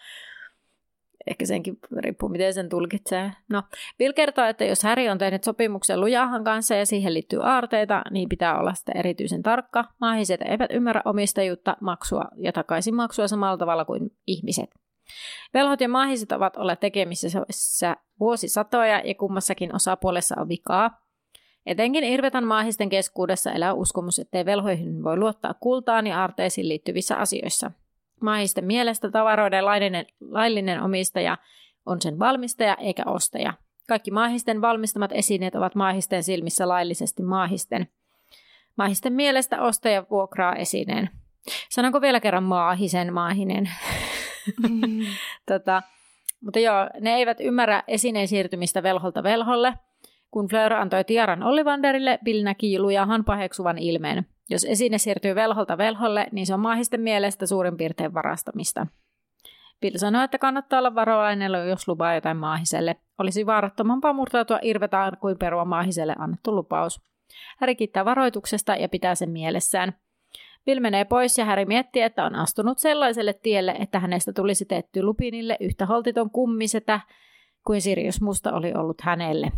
Ehkä 1.26 1.46
senkin 1.46 1.78
riippuu, 1.96 2.28
miten 2.28 2.54
sen 2.54 2.68
tulkitsee. 2.68 3.32
No, 3.48 3.62
Bill 3.98 4.12
kertoo, 4.12 4.44
että 4.44 4.64
jos 4.64 4.82
Harry 4.82 5.08
on 5.08 5.18
tehnyt 5.18 5.44
sopimuksen 5.44 6.00
lujahan 6.00 6.44
kanssa 6.44 6.74
ja 6.74 6.86
siihen 6.86 7.14
liittyy 7.14 7.38
aarteita, 7.42 8.02
niin 8.10 8.28
pitää 8.28 8.58
olla 8.58 8.74
sitten 8.74 8.96
erityisen 8.96 9.42
tarkka. 9.42 9.84
Maahiset 10.00 10.40
eivät 10.42 10.70
ymmärrä 10.70 11.02
omistajuutta, 11.04 11.76
maksua 11.80 12.24
ja 12.36 12.52
takaisin 12.52 12.94
maksua 12.94 13.28
samalla 13.28 13.56
tavalla 13.56 13.84
kuin 13.84 14.10
ihmiset. 14.26 14.70
Velhot 15.54 15.80
ja 15.80 15.88
maahiset 15.88 16.32
ovat 16.32 16.56
olleet 16.56 16.80
tekemisissä 16.80 17.96
vuosisatoja 18.20 19.00
ja 19.04 19.14
kummassakin 19.14 19.74
osapuolessa 19.74 20.34
on 20.40 20.48
vikaa. 20.48 21.02
Etenkin 21.66 22.04
Irvetan 22.04 22.46
maahisten 22.46 22.88
keskuudessa 22.88 23.52
elää 23.52 23.72
uskomus, 23.72 24.18
ettei 24.18 24.44
velhoihin 24.44 25.04
voi 25.04 25.16
luottaa 25.16 25.54
kultaan 25.54 26.06
ja 26.06 26.20
aarteisiin 26.20 26.68
liittyvissä 26.68 27.16
asioissa– 27.16 27.70
Maahisten 28.22 28.64
mielestä 28.64 29.10
tavaroiden 29.10 29.64
laillinen, 29.64 30.06
laillinen 30.20 30.82
omistaja 30.82 31.38
on 31.86 32.02
sen 32.02 32.18
valmistaja 32.18 32.76
eikä 32.80 33.02
ostaja. 33.06 33.54
Kaikki 33.88 34.10
maahisten 34.10 34.60
valmistamat 34.60 35.10
esineet 35.14 35.54
ovat 35.54 35.74
maahisten 35.74 36.22
silmissä 36.22 36.68
laillisesti 36.68 37.22
maahisten. 37.22 37.88
Maahisten 38.76 39.12
mielestä 39.12 39.62
ostaja 39.62 40.06
vuokraa 40.10 40.54
esineen. 40.54 41.10
Sanonko 41.70 42.00
vielä 42.00 42.20
kerran 42.20 42.42
maahisen 42.42 43.12
maahinen? 43.12 43.70
Mm. 44.68 45.06
tota, 45.48 45.82
Mutta 46.40 46.58
joo, 46.58 46.88
ne 47.00 47.14
eivät 47.14 47.40
ymmärrä 47.40 47.82
esineen 47.88 48.28
siirtymistä 48.28 48.82
velholta 48.82 49.22
velholle. 49.22 49.74
Kun 50.30 50.48
Fleur 50.48 50.72
antoi 50.72 51.04
tiaran 51.04 51.42
Ollivanderille, 51.42 52.18
Bill 52.24 52.42
näki 52.42 52.78
lujahan 52.78 53.24
paheksuvan 53.24 53.78
ilmeen. 53.78 54.26
Jos 54.50 54.64
esine 54.64 54.98
siirtyy 54.98 55.34
velholta 55.34 55.78
velholle, 55.78 56.26
niin 56.32 56.46
se 56.46 56.54
on 56.54 56.60
maahisten 56.60 57.00
mielestä 57.00 57.46
suurin 57.46 57.76
piirtein 57.76 58.14
varastamista. 58.14 58.86
Bill 59.80 59.96
sanoi, 59.96 60.24
että 60.24 60.38
kannattaa 60.38 60.78
olla 60.78 60.94
varovainen, 60.94 61.52
jos 61.68 61.88
lupaa 61.88 62.14
jotain 62.14 62.36
maahiselle. 62.36 62.96
Olisi 63.18 63.46
vaarattomampaa 63.46 64.12
murtautua 64.12 64.58
irvetaan 64.62 65.16
kuin 65.20 65.38
perua 65.38 65.64
maahiselle 65.64 66.14
annettu 66.18 66.54
lupaus. 66.56 67.00
Häri 67.58 67.76
kiittää 67.76 68.04
varoituksesta 68.04 68.76
ja 68.76 68.88
pitää 68.88 69.14
sen 69.14 69.30
mielessään. 69.30 69.92
Bill 70.64 70.80
menee 70.80 71.04
pois 71.04 71.38
ja 71.38 71.44
Häri 71.44 71.64
miettii, 71.64 72.02
että 72.02 72.24
on 72.24 72.34
astunut 72.34 72.78
sellaiselle 72.78 73.32
tielle, 73.32 73.76
että 73.78 73.98
hänestä 73.98 74.32
tulisi 74.32 74.64
teetty 74.64 75.02
Lupinille 75.02 75.56
yhtä 75.60 75.86
holtiton 75.86 76.30
kummisetä 76.30 77.00
kuin 77.66 77.82
Sirius 77.82 78.20
Musta 78.20 78.52
oli 78.52 78.72
ollut 78.74 79.00
hänelle. 79.00 79.52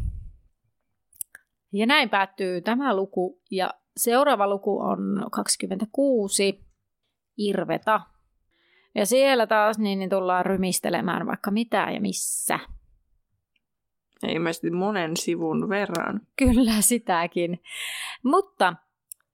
Ja 1.73 1.87
näin 1.87 2.11
päättyy 2.11 2.61
tämä 2.61 2.97
luku 2.97 3.41
ja 3.51 3.71
seuraava 3.97 4.49
luku 4.49 4.81
on 4.81 5.27
26, 5.33 6.65
Irveta. 7.37 8.01
Ja 8.95 9.07
siellä 9.07 9.47
taas 9.47 9.79
niin, 9.79 9.99
niin 9.99 10.11
tullaan 10.11 10.47
rymistelemään 10.47 11.27
vaikka 11.27 11.51
mitä 11.51 11.91
ja 11.95 12.01
missä. 12.01 12.59
Ja 14.23 14.33
ilmeisesti 14.33 14.71
monen 14.71 15.17
sivun 15.17 15.69
verran. 15.69 16.21
Kyllä, 16.37 16.81
sitäkin. 16.81 17.63
Mutta 18.23 18.75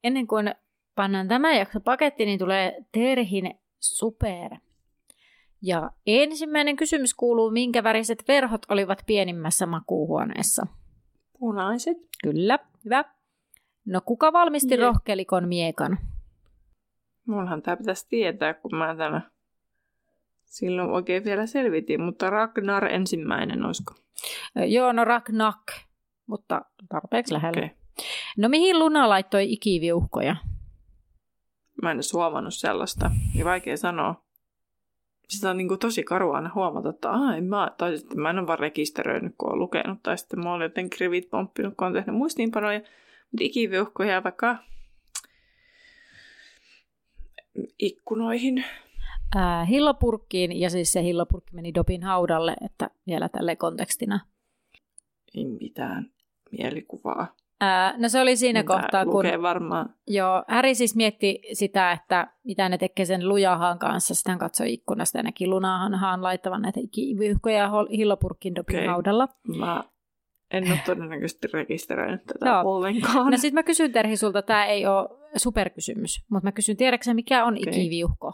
ennen 0.05 0.27
kuin 0.27 0.55
pannaan 0.95 1.29
tämä 1.29 1.55
jakso 1.55 1.81
paketti, 1.81 2.25
niin 2.25 2.39
tulee 2.39 2.85
Terhin 2.93 3.55
super. 3.81 4.51
Ja 5.63 5.91
ensimmäinen 6.07 6.77
kysymys 6.77 7.15
kuuluu, 7.15 7.51
minkä 7.51 7.83
väriset 7.83 8.25
verhot 8.29 8.63
olivat 8.69 9.03
pienimmässä 9.07 9.67
makuuhuoneessa? 9.67 10.67
Punaiset. 11.39 11.99
Kyllä, 12.23 12.59
hyvä. 12.85 13.05
No 13.87 14.01
kuka 14.05 14.33
valmisti 14.33 14.75
Je. 14.75 14.81
rohkelikon 14.81 15.49
miekan? 15.49 15.99
Mullahan 17.27 17.63
tämä 17.63 17.77
pitäisi 17.77 18.09
tietää, 18.09 18.55
kun 18.55 18.77
mä 18.77 18.97
tänä 18.97 19.31
silloin 20.45 20.91
oikein 20.91 21.25
vielä 21.25 21.47
selvitin, 21.47 22.03
mutta 22.03 22.31
Ragnar 22.31 22.85
ensimmäinen, 22.85 23.65
olisiko? 23.65 23.95
Joo, 24.69 24.93
no 24.93 25.05
Ragnak, 25.05 25.63
mutta 26.27 26.63
tarpeeksi 26.89 27.35
lähellä. 27.35 27.59
Okay. 27.59 27.77
No 28.37 28.49
mihin 28.49 28.79
Luna 28.79 29.09
laittoi 29.09 29.53
ikiviuhkoja? 29.53 30.37
Mä 31.83 31.91
en 31.91 31.97
edes 31.97 32.13
huomannut 32.13 32.55
sellaista, 32.55 33.11
niin 33.35 33.45
vaikea 33.45 33.77
sanoa. 33.77 34.25
Sitä 35.29 35.51
on 35.51 35.57
niin 35.57 35.69
kuin 35.69 35.81
tosi 35.81 36.03
karua 36.03 36.37
aina 36.37 36.51
huomata, 36.55 36.89
että 36.89 37.11
Aa, 37.11 37.37
en 37.37 37.45
mä, 37.45 37.71
tai 37.79 37.97
sitten 37.97 38.21
mä 38.21 38.31
en 38.31 38.39
ole 38.39 38.47
vaan 38.47 38.59
rekisteröinyt, 38.59 39.35
kun 39.39 39.49
olen 39.49 39.59
lukenut, 39.59 40.03
tai 40.03 40.19
sitten 40.19 40.45
mä 40.45 40.53
olen 40.53 40.65
jotenkin 40.65 41.01
rivit 41.01 41.31
pomppinut, 41.31 41.75
kun 41.77 41.87
olen 41.87 41.95
tehnyt 42.03 42.19
muistiinpanoja, 42.19 42.81
mutta 43.33 43.45
ikiviuhkoja 43.45 44.25
vaikka 44.25 44.57
ikkunoihin. 47.79 48.65
Ää, 49.37 49.65
hillopurkkiin, 49.65 50.61
ja 50.61 50.71
siis 50.71 50.93
se 50.93 51.03
hillopurkki 51.03 51.55
meni 51.55 51.75
Dopin 51.75 52.03
haudalle, 52.03 52.57
että 52.65 52.91
vielä 53.07 53.29
tälle 53.29 53.57
kontekstina. 53.57 54.21
Ei 55.35 55.45
mitään 55.45 56.11
mielikuvaa. 56.59 57.37
Ää, 57.61 57.95
no 57.99 58.09
se 58.09 58.21
oli 58.21 58.37
siinä 58.37 58.63
Mitä 58.63 58.75
kohtaa, 58.75 59.05
kun... 59.05 59.25
varmaan. 59.43 59.95
Joo, 60.07 60.45
Häri 60.49 60.75
siis 60.75 60.97
mietti 60.97 61.43
sitä, 61.53 61.93
että 61.93 62.33
mitä 62.45 62.69
ne 62.69 62.79
tekee 62.79 63.05
sen 63.05 63.29
lujahan 63.29 63.79
kanssa. 63.79 64.15
Sitten 64.15 64.31
hän 64.31 64.39
katsoi 64.39 64.73
ikkunasta 64.73 65.19
ja 65.19 65.23
näki 65.23 65.47
lunahan 65.47 66.23
laittavan 66.23 66.63
näitä 66.63 66.81
vyyhkoja 67.19 67.71
hillopurkin 67.91 68.55
dopin 68.55 68.77
okay. 68.77 68.87
haudalla. 68.87 69.29
Mä 69.59 69.85
en 70.51 70.73
ole 70.73 70.81
todennäköisesti 70.87 71.49
rekisteröinyt 71.53 72.25
tätä 72.27 72.45
no. 72.45 72.63
ollenkaan. 72.65 73.31
No 73.31 73.37
sitten 73.37 73.55
mä 73.55 73.63
kysyn 73.63 73.93
Terhi 73.93 74.17
sulta, 74.17 74.43
tämä 74.43 74.67
ei 74.67 74.87
ole 74.87 75.09
superkysymys, 75.37 76.25
mutta 76.31 76.47
mä 76.47 76.53
kysyn, 76.53 76.77
tiedätkö 76.77 77.15
mikä 77.15 77.45
on 77.45 77.55
okay. 77.59 77.73
ikiviuhko? 77.73 78.33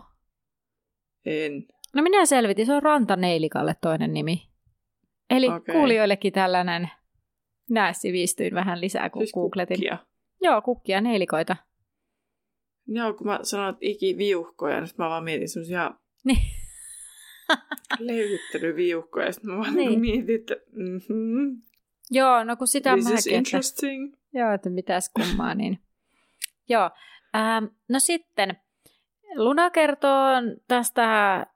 En. 1.27 1.67
No 1.95 2.03
minä 2.03 2.27
selvitin, 2.27 2.67
se 2.67 2.73
on 2.73 2.83
rantaneilikalle 2.83 3.77
toinen 3.81 4.14
nimi. 4.14 4.49
Eli 5.31 5.49
okay. 5.49 5.75
kuulijoillekin 5.75 6.33
tällainen 6.33 6.91
Nää 7.71 7.93
sivistyin 7.93 8.55
vähän 8.55 8.81
lisää, 8.81 9.11
kun 9.11 9.23
siis 9.23 9.33
googletin. 9.33 9.77
Kukkia. 9.77 9.99
Joo, 10.43 10.62
kukkia, 10.62 11.01
neilikoita. 11.01 11.57
Joo, 12.87 13.14
kun 13.14 13.27
mä 13.27 13.39
sanoin, 13.43 13.75
että 13.75 14.19
viuhkoja, 14.19 14.81
niin 14.81 14.91
mä 14.99 15.09
vaan 15.09 15.25
mietin 15.25 15.49
semmoisia 15.49 15.91
niin. 16.25 16.39
löyhyttelyviuhkoja, 17.99 19.27
ja 19.27 19.33
sitten 19.33 19.51
mä 19.51 19.59
vaan 19.59 19.75
niin. 19.75 20.01
mietin, 20.01 20.41
että 20.41 20.55
mm-hmm. 20.73 21.62
Joo, 22.11 22.45
no 22.45 22.57
kun 22.57 22.69
sitä 22.69 22.93
This 22.93 23.11
is 23.11 23.27
interesting. 23.27 24.15
Että, 24.15 24.39
joo, 24.39 24.53
että 24.53 24.71
mitäs 24.71 25.11
kummaa, 25.15 25.55
niin. 25.55 25.79
joo, 26.69 26.91
ähm, 27.37 27.65
no 27.89 27.99
sitten 27.99 28.57
Luna 29.35 29.71
kertoo 29.71 30.27
tästä 30.69 31.47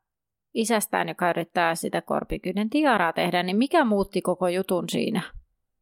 isästään, 0.54 1.08
joka 1.08 1.30
yrittää 1.30 1.74
sitä 1.74 2.02
korpikyyden 2.02 2.70
tiaraa 2.70 3.12
tehdä, 3.12 3.42
niin 3.42 3.56
mikä 3.56 3.84
muutti 3.84 4.22
koko 4.22 4.48
jutun 4.48 4.88
siinä? 4.88 5.22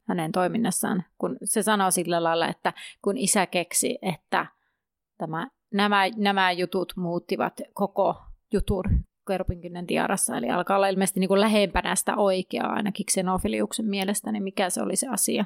hänen 0.08 0.32
toiminnassaan, 0.32 1.04
kun 1.18 1.36
se 1.44 1.62
sanoo 1.62 1.90
sillä 1.90 2.22
lailla, 2.22 2.48
että 2.48 2.72
kun 3.02 3.18
isä 3.18 3.46
keksi, 3.46 3.98
että 4.02 4.46
tämä, 5.18 5.48
nämä, 5.74 6.02
nämä 6.16 6.52
jutut 6.52 6.92
muuttivat 6.96 7.60
koko 7.74 8.22
jutur 8.52 8.88
Kerpinkynnen 9.28 9.86
tiarassa, 9.86 10.36
eli 10.36 10.50
alkaa 10.50 10.76
olla 10.76 10.88
ilmeisesti 10.88 11.20
niin 11.20 11.28
kuin 11.28 11.40
lähempänä 11.40 11.94
sitä 11.94 12.16
oikeaa, 12.16 12.72
ainakin 12.72 13.06
Xenofiliuksen 13.06 13.86
mielestä, 13.86 14.32
niin 14.32 14.42
mikä 14.42 14.70
se 14.70 14.82
oli 14.82 14.96
se 14.96 15.08
asia? 15.08 15.44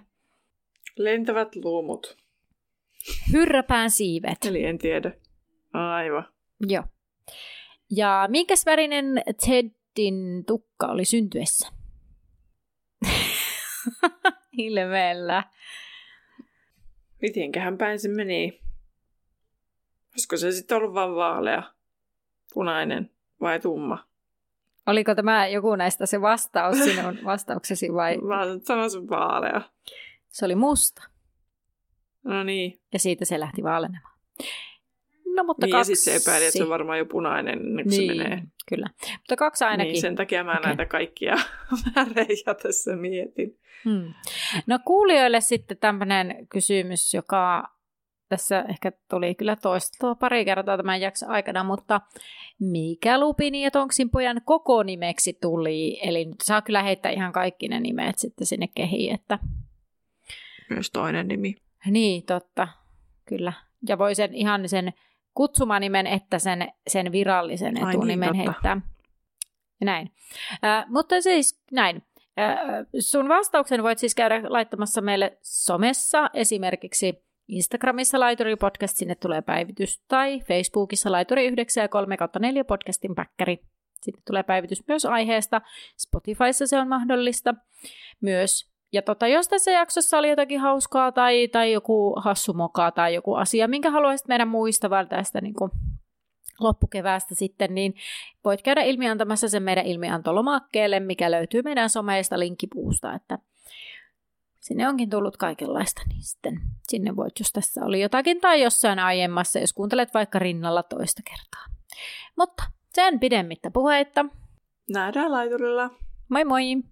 Lentävät 0.97 1.57
luumut. 1.57 2.17
Hyrräpään 3.33 3.91
siivet. 3.91 4.45
Eli 4.45 4.65
en 4.65 4.79
tiedä. 4.79 5.13
Aivan. 5.73 6.29
Joo. 6.61 6.85
Ja 7.91 8.29
minkäs 8.31 8.67
värinen 8.67 9.23
Teddin 9.47 10.45
tukka 10.47 10.87
oli 10.87 11.05
syntyessä? 11.05 11.69
ilmeellä. 14.59 15.45
Mitenköhän 17.23 17.79
päin 17.79 17.99
se 17.99 18.09
meni? 18.09 18.61
Olisiko 20.13 20.37
se 20.37 20.53
sitten 20.53 20.77
ollut 20.77 20.95
vaan 20.95 21.15
vaalea, 21.15 21.63
punainen 22.55 23.12
vai 23.43 23.61
tumma? 23.61 23.99
Oliko 24.87 25.15
tämä 25.15 25.47
joku 25.47 25.77
näistä 25.77 26.07
se 26.07 26.21
vastaus 26.21 26.79
sinun 26.85 27.19
vastauksesi 27.25 27.95
vai? 27.95 28.19
Mä 28.19 28.41
sanoisin 28.63 29.09
vaalea. 29.09 29.61
Se 30.29 30.45
oli 30.45 30.55
musta. 30.55 31.03
No 32.25 32.45
niin. 32.45 32.81
Ja 32.93 32.99
siitä 32.99 33.25
se 33.25 33.41
lähti 33.41 33.63
vaalenemaan. 33.63 34.19
No, 35.35 35.45
mutta 35.45 35.67
niin, 35.67 35.73
kaksi... 35.73 35.93
ja 35.93 35.97
se 35.97 36.15
epäili, 36.15 36.45
että 36.45 36.59
se 36.59 36.65
on 36.65 36.71
varmaan 36.71 36.99
jo 36.99 37.07
punainen, 37.07 37.59
niin, 37.59 37.89
niin 37.89 37.93
se 37.93 38.15
menee. 38.15 38.43
Kyllä. 38.69 38.87
Mutta 39.19 39.37
kaksi 39.37 39.65
ainakin. 39.65 39.93
Niin, 39.93 40.01
sen 40.01 40.17
takia 40.17 40.45
mä 40.45 40.53
okay. 40.53 40.63
näitä 40.63 40.87
kaikkia 40.87 41.35
värejä 41.97 42.55
tässä 42.63 42.97
mietin. 42.97 43.59
Hmm. 43.85 44.15
No 44.67 44.79
kuulijoille 44.85 45.41
sitten 45.41 45.77
tämmöinen 45.77 46.47
kysymys, 46.49 47.15
joka 47.15 47.73
tässä 48.37 48.65
ehkä 48.69 48.93
tuli 49.11 49.35
kyllä 49.35 49.57
toisteltua 49.57 50.15
pari 50.15 50.45
kertaa 50.45 50.77
tämän 50.77 51.01
jakson 51.01 51.31
aikana, 51.31 51.65
mutta 51.65 52.01
mikä 52.61 53.21
Lupini 53.21 53.65
ja 53.65 53.71
Tonksin 53.71 54.11
pojan 54.11 54.41
koko 54.45 54.83
nimeksi 54.83 55.39
tuli? 55.41 56.01
Eli 56.03 56.25
nyt 56.25 56.41
saa 56.43 56.63
kyllä 56.63 56.83
heittää 56.83 57.13
ihan 57.13 57.33
kaikki 57.33 57.69
ne 57.69 57.81
nimet 57.81 58.19
sitten 58.19 58.47
sinne 58.47 58.69
kehiin, 58.75 59.15
että... 59.15 59.39
Myös 60.71 60.91
toinen 60.91 61.29
nimi. 61.29 61.55
Niin, 61.87 62.23
totta. 62.23 62.69
Kyllä. 63.25 63.53
Ja 63.89 63.99
voi 63.99 64.15
sen 64.15 64.35
ihan 64.35 64.69
sen 64.69 64.93
kutsumanimen 65.35 66.07
että 66.07 66.39
sen, 66.39 66.73
sen 66.87 67.13
virallisen 67.13 67.77
etunimen 67.77 68.29
Ai 68.29 68.33
niin, 68.33 68.47
heittää. 68.47 68.81
Ja 69.81 69.85
näin. 69.85 70.13
Äh, 70.65 70.85
mutta 70.89 71.21
siis 71.21 71.63
näin. 71.73 72.03
Äh, 72.39 72.59
sun 72.99 73.29
vastauksen 73.29 73.83
voit 73.83 73.99
siis 73.99 74.15
käydä 74.15 74.41
laittamassa 74.49 75.01
meille 75.01 75.39
somessa, 75.43 76.31
esimerkiksi 76.35 77.32
Instagramissa 77.53 78.21
Laituri 78.21 78.57
Podcast, 78.57 78.97
sinne 78.97 79.15
tulee 79.15 79.43
päivitys, 79.43 80.01
tai 80.09 80.41
Facebookissa 80.41 81.13
Laituri 81.13 81.47
9 81.47 81.83
ja 81.83 81.89
3 81.89 82.17
4 82.41 82.65
podcastin 82.65 83.15
päkkäri. 83.15 83.59
Sitten 84.03 84.23
tulee 84.27 84.43
päivitys 84.43 84.89
myös 84.89 85.05
aiheesta. 85.05 85.61
Spotifyssa 85.97 86.67
se 86.67 86.79
on 86.79 86.89
mahdollista 86.89 87.55
myös. 88.21 88.73
Ja 88.93 89.03
tota, 89.03 89.27
jos 89.27 89.49
tässä 89.49 89.71
jaksossa 89.71 90.19
oli 90.19 90.29
jotakin 90.29 90.61
hauskaa 90.61 91.13
tai, 91.13 91.49
tai 91.49 91.73
joku 91.73 92.15
hassumokaa 92.21 92.91
tai 92.91 93.15
joku 93.15 93.35
asia, 93.35 93.69
minkä 93.69 93.91
haluaisit 93.91 94.29
meidän 94.29 94.49
muistavan 94.49 95.09
tästä 95.09 95.41
niin 95.41 95.55
kuin 95.55 95.71
loppukeväästä 96.61 97.35
sitten, 97.35 97.75
niin 97.75 97.95
voit 98.45 98.63
käydä 98.63 98.83
ilmiantamassa 98.83 99.49
sen 99.49 99.63
meidän 99.63 99.87
ilmiantolomakkeelle, 99.87 101.01
mikä 101.01 101.31
löytyy 101.31 101.63
meidän 101.63 101.91
someista 101.91 102.39
linkkipuusta, 102.39 103.15
että 103.15 103.39
sinne 104.63 104.89
onkin 104.89 105.11
tullut 105.11 105.37
kaikenlaista, 105.37 106.03
niin 106.09 106.23
sitten 106.23 106.61
sinne 106.89 107.17
voit, 107.17 107.39
jos 107.39 107.53
tässä 107.53 107.85
oli 107.85 108.01
jotakin 108.01 108.41
tai 108.41 108.63
jossain 108.63 108.99
aiemmassa, 108.99 109.59
jos 109.59 109.73
kuuntelet 109.73 110.15
vaikka 110.15 110.39
rinnalla 110.39 110.83
toista 110.83 111.23
kertaa. 111.25 111.65
Mutta 112.37 112.63
sen 112.95 113.21
pidemmittä 113.21 113.71
puheitta. 113.71 114.25
Nähdään 114.91 115.33
laiturilla. 115.33 115.91
Moi 116.29 116.45
moi! 116.45 116.92